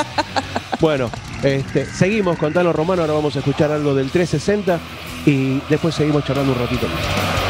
[0.80, 1.10] bueno,
[1.42, 4.78] este, seguimos con Tano Romano, ahora vamos a escuchar algo del 360
[5.26, 7.45] y después seguimos charlando un ratito Si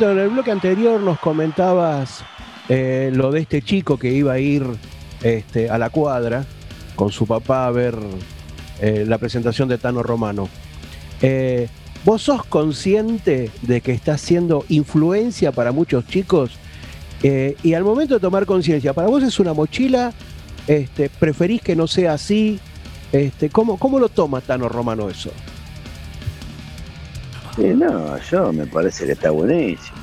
[0.00, 2.24] En el bloque anterior nos comentabas
[2.68, 4.64] eh, lo de este chico que iba a ir
[5.22, 6.44] este, a la cuadra
[6.96, 7.94] con su papá a ver
[8.80, 10.48] eh, la presentación de Tano Romano.
[11.22, 11.68] Eh,
[12.04, 16.50] ¿Vos sos consciente de que está siendo influencia para muchos chicos?
[17.22, 20.12] y al momento de tomar conciencia, ¿para vos es una mochila?
[20.66, 22.60] Este, ¿Preferís que no sea así?
[23.12, 25.30] Este, ¿cómo, ¿Cómo lo toma Tano Romano eso?
[27.58, 29.96] No, yo me parece que está buenísimo.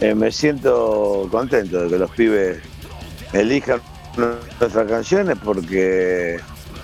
[0.00, 2.58] Eh, me siento contento de que los pibes
[3.32, 3.80] elijan
[4.16, 6.38] nuestras canciones porque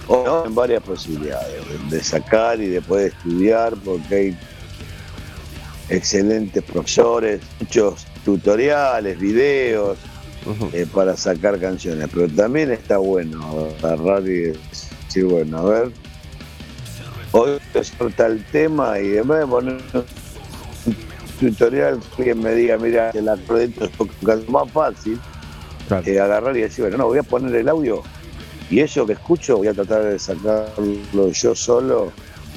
[0.08, 4.38] hay varias posibilidades de sacar y de poder estudiar porque hay
[5.88, 9.98] excelentes profesores, muchos tutoriales, videos
[10.72, 14.52] eh, para sacar canciones, pero también está bueno agarrar y
[15.08, 15.92] decir, bueno, a ver,
[17.32, 20.04] hoy está el tema y en vez de poner un
[21.38, 25.18] tutorial, que me diga, mira, el acorde es más fácil,
[26.04, 28.02] eh, agarrar y decir, bueno, no, voy a poner el audio
[28.70, 32.12] y eso que escucho voy a tratar de sacarlo yo solo,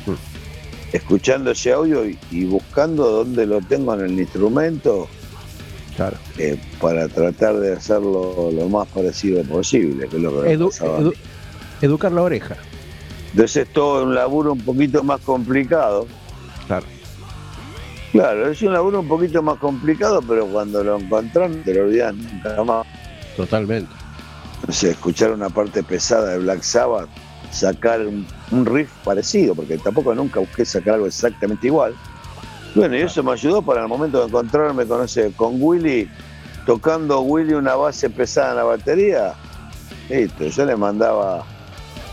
[0.05, 0.95] mm.
[0.95, 5.07] escuchando ese audio y, buscando dónde lo tengo en el instrumento.
[5.95, 6.17] Claro.
[6.39, 10.51] Eh, para tratar de hacerlo lo más parecido posible, que es lo que
[11.81, 12.57] educar la oreja.
[13.33, 16.05] Entonces es todo un laburo un poquito más complicado.
[16.67, 16.85] Claro.
[18.11, 22.13] Claro, es un laburo un poquito más complicado, pero cuando lo encontrán te lo olvidas
[22.13, 22.85] nunca más.
[23.35, 23.91] Totalmente.
[24.67, 27.09] O sea, escuchar una parte pesada de Black Sabbath,
[27.49, 28.27] sacar un,
[28.67, 31.95] riff parecido, porque tampoco nunca busqué sacar algo exactamente igual.
[32.75, 36.07] Bueno, y eso me ayudó para el momento de encontrarme con ese, con Willy,
[36.67, 39.33] tocando Willy una base pesada en la batería.
[40.07, 41.43] Listo, yo le mandaba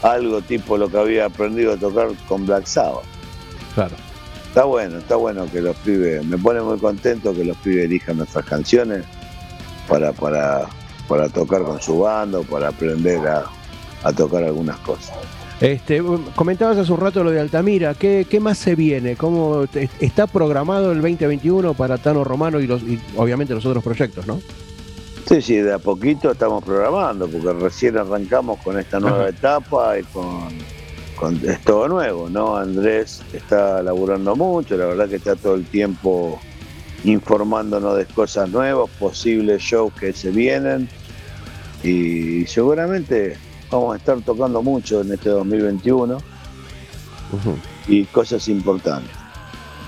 [0.02, 3.04] algo tipo lo que había aprendido a tocar con Black Sabbath.
[3.74, 3.96] Claro.
[4.48, 8.16] Está bueno, está bueno que los pibes, me pone muy contento que los pibes elijan
[8.16, 9.04] nuestras canciones
[9.86, 10.66] para, para,
[11.08, 13.44] para tocar con su bando, para aprender a,
[14.12, 15.16] tocar algunas cosas.
[15.60, 16.02] Este,
[16.34, 19.14] comentabas hace un rato lo de Altamira, ¿qué, qué más se viene?
[19.14, 19.66] ¿Cómo
[20.00, 24.40] está programado el 2021 para Tano Romano y, los, y obviamente los otros proyectos, no?
[25.26, 30.02] Sí, sí, de a poquito estamos programando, porque recién arrancamos con esta nueva etapa y
[30.04, 30.48] con,
[31.16, 32.56] con, es todo nuevo, ¿no?
[32.56, 36.40] Andrés está laburando mucho, la verdad que está todo el tiempo
[37.04, 40.88] informándonos de cosas nuevas, posibles shows que se vienen
[41.82, 43.36] y seguramente
[43.70, 46.18] vamos a estar tocando mucho en este 2021
[47.86, 49.12] y cosas importantes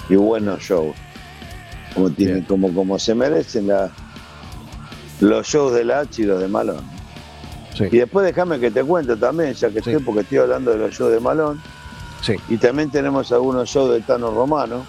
[0.09, 0.95] y buenos shows
[1.95, 3.91] como tienen, como, como se merecen la,
[5.23, 6.85] los shows de H y los de Malón.
[7.79, 10.95] Y después déjame que te cuente también, ya que estoy, porque estoy hablando de los
[10.95, 11.62] shows de Malón.
[12.20, 12.35] Sí.
[12.49, 14.85] Y también tenemos algunos shows de Tano Romano.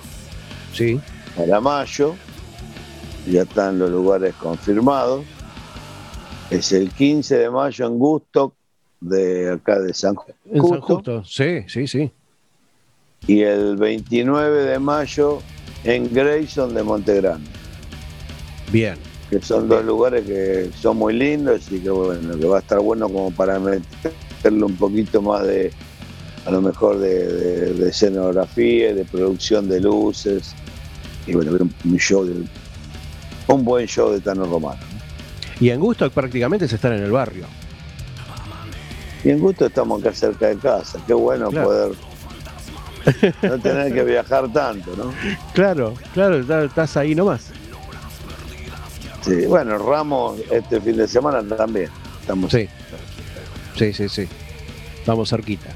[0.74, 1.00] Sí.
[1.38, 2.16] Para mayo.
[3.28, 5.24] Ya están los lugares confirmados.
[6.50, 8.54] Es el 15 de mayo en Gusto,
[9.00, 10.36] de acá de San Justo.
[10.52, 12.12] En San Justo, sí, sí, sí.
[13.28, 15.40] Y el 29 de mayo
[15.84, 17.50] en Grayson de Montegrande.
[18.72, 22.60] Bien que son dos lugares que son muy lindos y que bueno, que va a
[22.60, 25.72] estar bueno como para meterle un poquito más de,
[26.46, 30.54] a lo mejor de, escenografía, de producción de luces
[31.26, 31.52] y bueno,
[31.86, 32.44] un show de,
[33.48, 34.80] un buen show de Tano Romano.
[35.60, 37.46] Y en gusto prácticamente se están en el barrio.
[39.24, 41.94] Y en gusto estamos acá cerca de casa, qué bueno poder
[43.42, 45.14] no tener que viajar tanto, ¿no?
[45.54, 47.52] Claro, claro, estás ahí nomás.
[49.48, 51.90] Bueno, Ramos este fin de semana también.
[52.20, 52.52] Estamos...
[52.52, 52.68] Sí,
[53.76, 54.28] sí, sí, sí.
[55.06, 55.70] Vamos cerquita.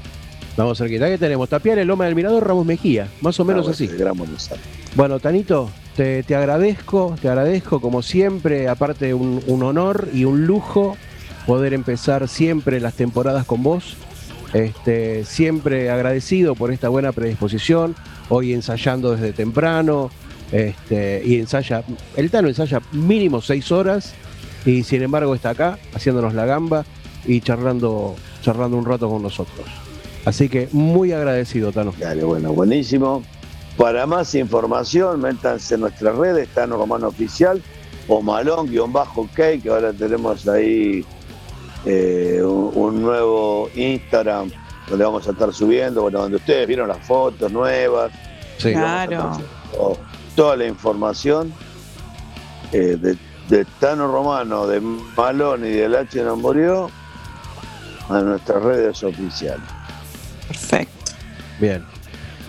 [0.56, 1.08] Vamos cerquita.
[1.08, 1.48] ¿Qué tenemos?
[1.48, 3.08] Tapiar el Loma del Mirador, Ramos Mejía.
[3.20, 3.88] Más o menos ah, así.
[4.94, 10.96] Bueno, Tanito, te, agradezco, te agradezco como siempre, aparte un, un honor y un lujo
[11.46, 13.96] poder empezar siempre las temporadas con vos.
[14.52, 17.94] Este, siempre agradecido por esta buena predisposición,
[18.28, 20.10] hoy ensayando desde temprano,
[20.52, 21.84] este, y ensaya,
[22.16, 24.14] el Tano ensaya mínimo seis horas
[24.64, 26.84] y sin embargo está acá haciéndonos la gamba
[27.26, 29.66] y charlando, charlando un rato con nosotros.
[30.24, 31.94] Así que muy agradecido, Tano.
[31.98, 33.22] Dale, bueno, buenísimo.
[33.76, 37.62] Para más información, métanse en nuestras redes, Tano Romano Oficial
[38.08, 41.04] o Malón-K, que ahora tenemos ahí
[41.84, 44.50] eh, un, nuevo Instagram
[44.88, 48.10] donde vamos a estar subiendo, bueno, donde ustedes vieron las fotos nuevas.
[48.58, 48.72] Sí.
[48.72, 49.38] Claro
[50.38, 51.52] toda la información
[52.70, 52.96] eh,
[53.48, 56.88] de, Tano Romano, de Malón y del H no murió
[58.08, 59.66] a nuestras redes oficiales.
[60.46, 61.12] Perfecto.
[61.58, 61.84] Bien.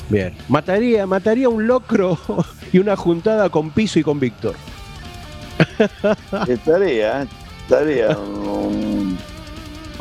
[0.08, 0.38] Bien.
[0.50, 2.16] Mataría, mataría un locro
[2.72, 4.54] y una juntada con Piso y con Víctor.
[6.48, 7.26] estaría,
[7.64, 8.99] estaría un,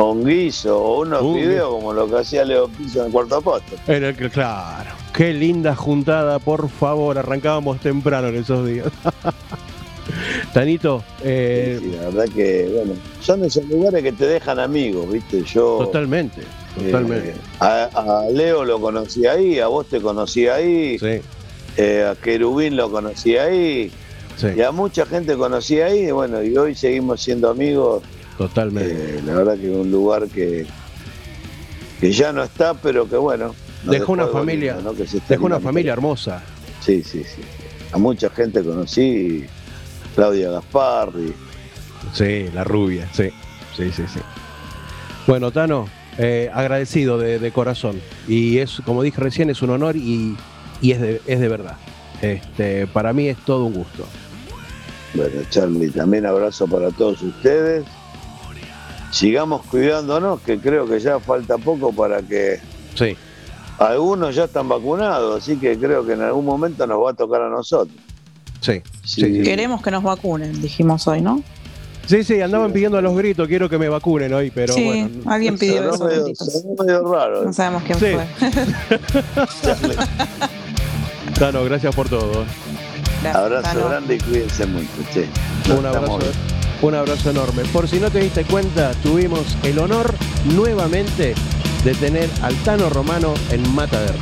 [0.04, 3.78] un guiso o unos videos como lo que hacía Leo Piso en el cuarto apóstol.
[3.88, 4.90] el que, claro.
[5.12, 7.18] Qué linda juntada, por favor.
[7.18, 8.86] Arrancábamos temprano en esos días.
[10.52, 11.02] Tanito.
[11.22, 11.78] Eh...
[11.80, 15.42] Sí, la verdad que, bueno, son esos lugares que te dejan amigos, ¿viste?
[15.42, 15.78] Yo.
[15.78, 16.42] Totalmente,
[16.76, 17.30] totalmente.
[17.30, 20.98] Eh, a, Leo lo conocí ahí, a vos te conocí ahí.
[20.98, 21.20] Sí.
[21.76, 23.90] Eh, a Querubín lo conocí ahí.
[24.36, 24.48] Sí.
[24.56, 28.02] Y a mucha gente conocí ahí, y bueno, y hoy seguimos siendo amigos.
[28.38, 29.18] Totalmente.
[29.18, 30.64] Eh, la verdad que es un lugar que,
[32.00, 33.54] que ya no está, pero que bueno.
[33.82, 34.76] Dejó una familia,
[35.28, 36.42] dejó una familia hermosa.
[36.80, 37.42] Sí, sí, sí.
[37.92, 39.44] A mucha gente conocí
[40.14, 41.32] Claudia Gasparri.
[42.12, 43.30] Sí, la rubia, sí,
[43.76, 44.20] sí, sí, sí.
[45.26, 48.00] Bueno, Tano, eh, agradecido de, corazón.
[48.26, 50.36] Y es, como dije recién, es un honor y,
[50.82, 51.76] es, de, es de verdad.
[52.22, 54.06] Este, para mí es todo un gusto.
[55.14, 57.84] Bueno, Charlie, también abrazo para todos ustedes.
[59.10, 62.60] Sigamos cuidándonos, que creo que ya falta poco para que
[62.94, 63.16] sí.
[63.78, 67.42] algunos ya están vacunados, así que creo que en algún momento nos va a tocar
[67.42, 67.96] a nosotros.
[68.60, 68.82] Sí,
[69.42, 71.42] Queremos que nos vacunen, dijimos hoy, ¿no?
[72.06, 75.30] Sí, sí, andaban pidiendo a los gritos, quiero que me vacunen hoy, pero sí, bueno.
[75.30, 76.04] alguien pidió eso.
[76.06, 76.24] Medio,
[76.78, 77.44] medio raro.
[77.44, 78.18] No sabemos quién fue.
[81.38, 82.44] Tano, gracias por todo.
[83.30, 84.88] abrazo grande y cuídense mucho.
[85.78, 86.18] Un abrazo,
[86.82, 87.64] un abrazo enorme.
[87.72, 90.14] Por si no te diste cuenta, tuvimos el honor
[90.54, 91.34] nuevamente
[91.84, 94.14] de tener al Tano Romano en Matader.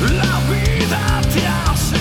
[0.00, 1.93] La vida te hace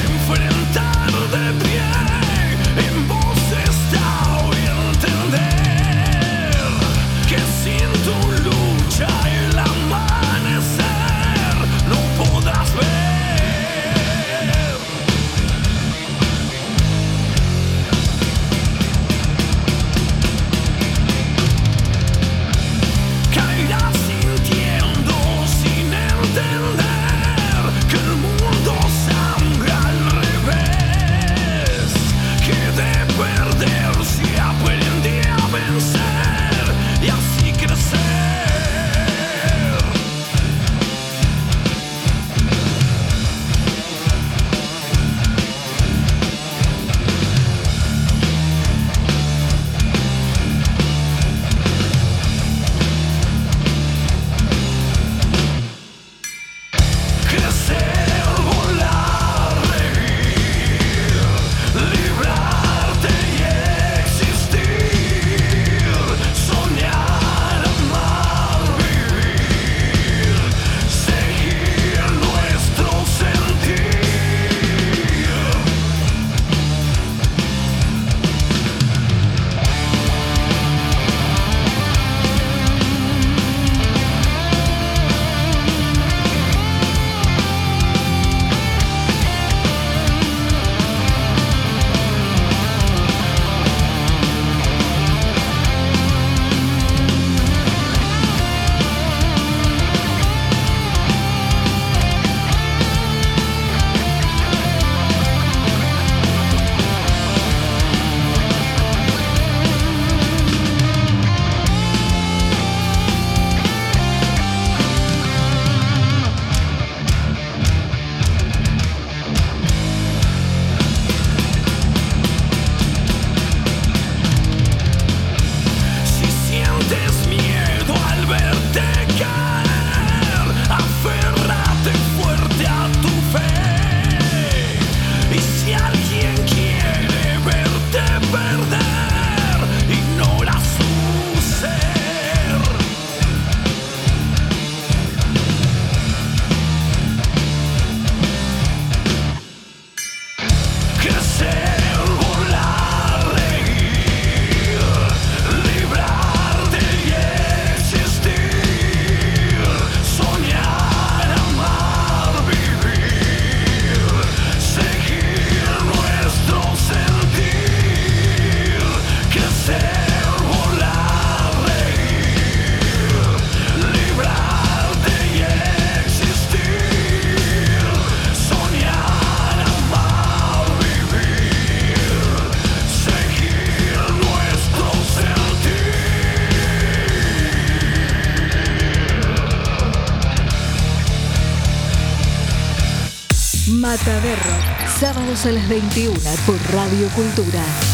[195.36, 196.14] sábados a las 21
[196.46, 197.93] por Radio Cultura.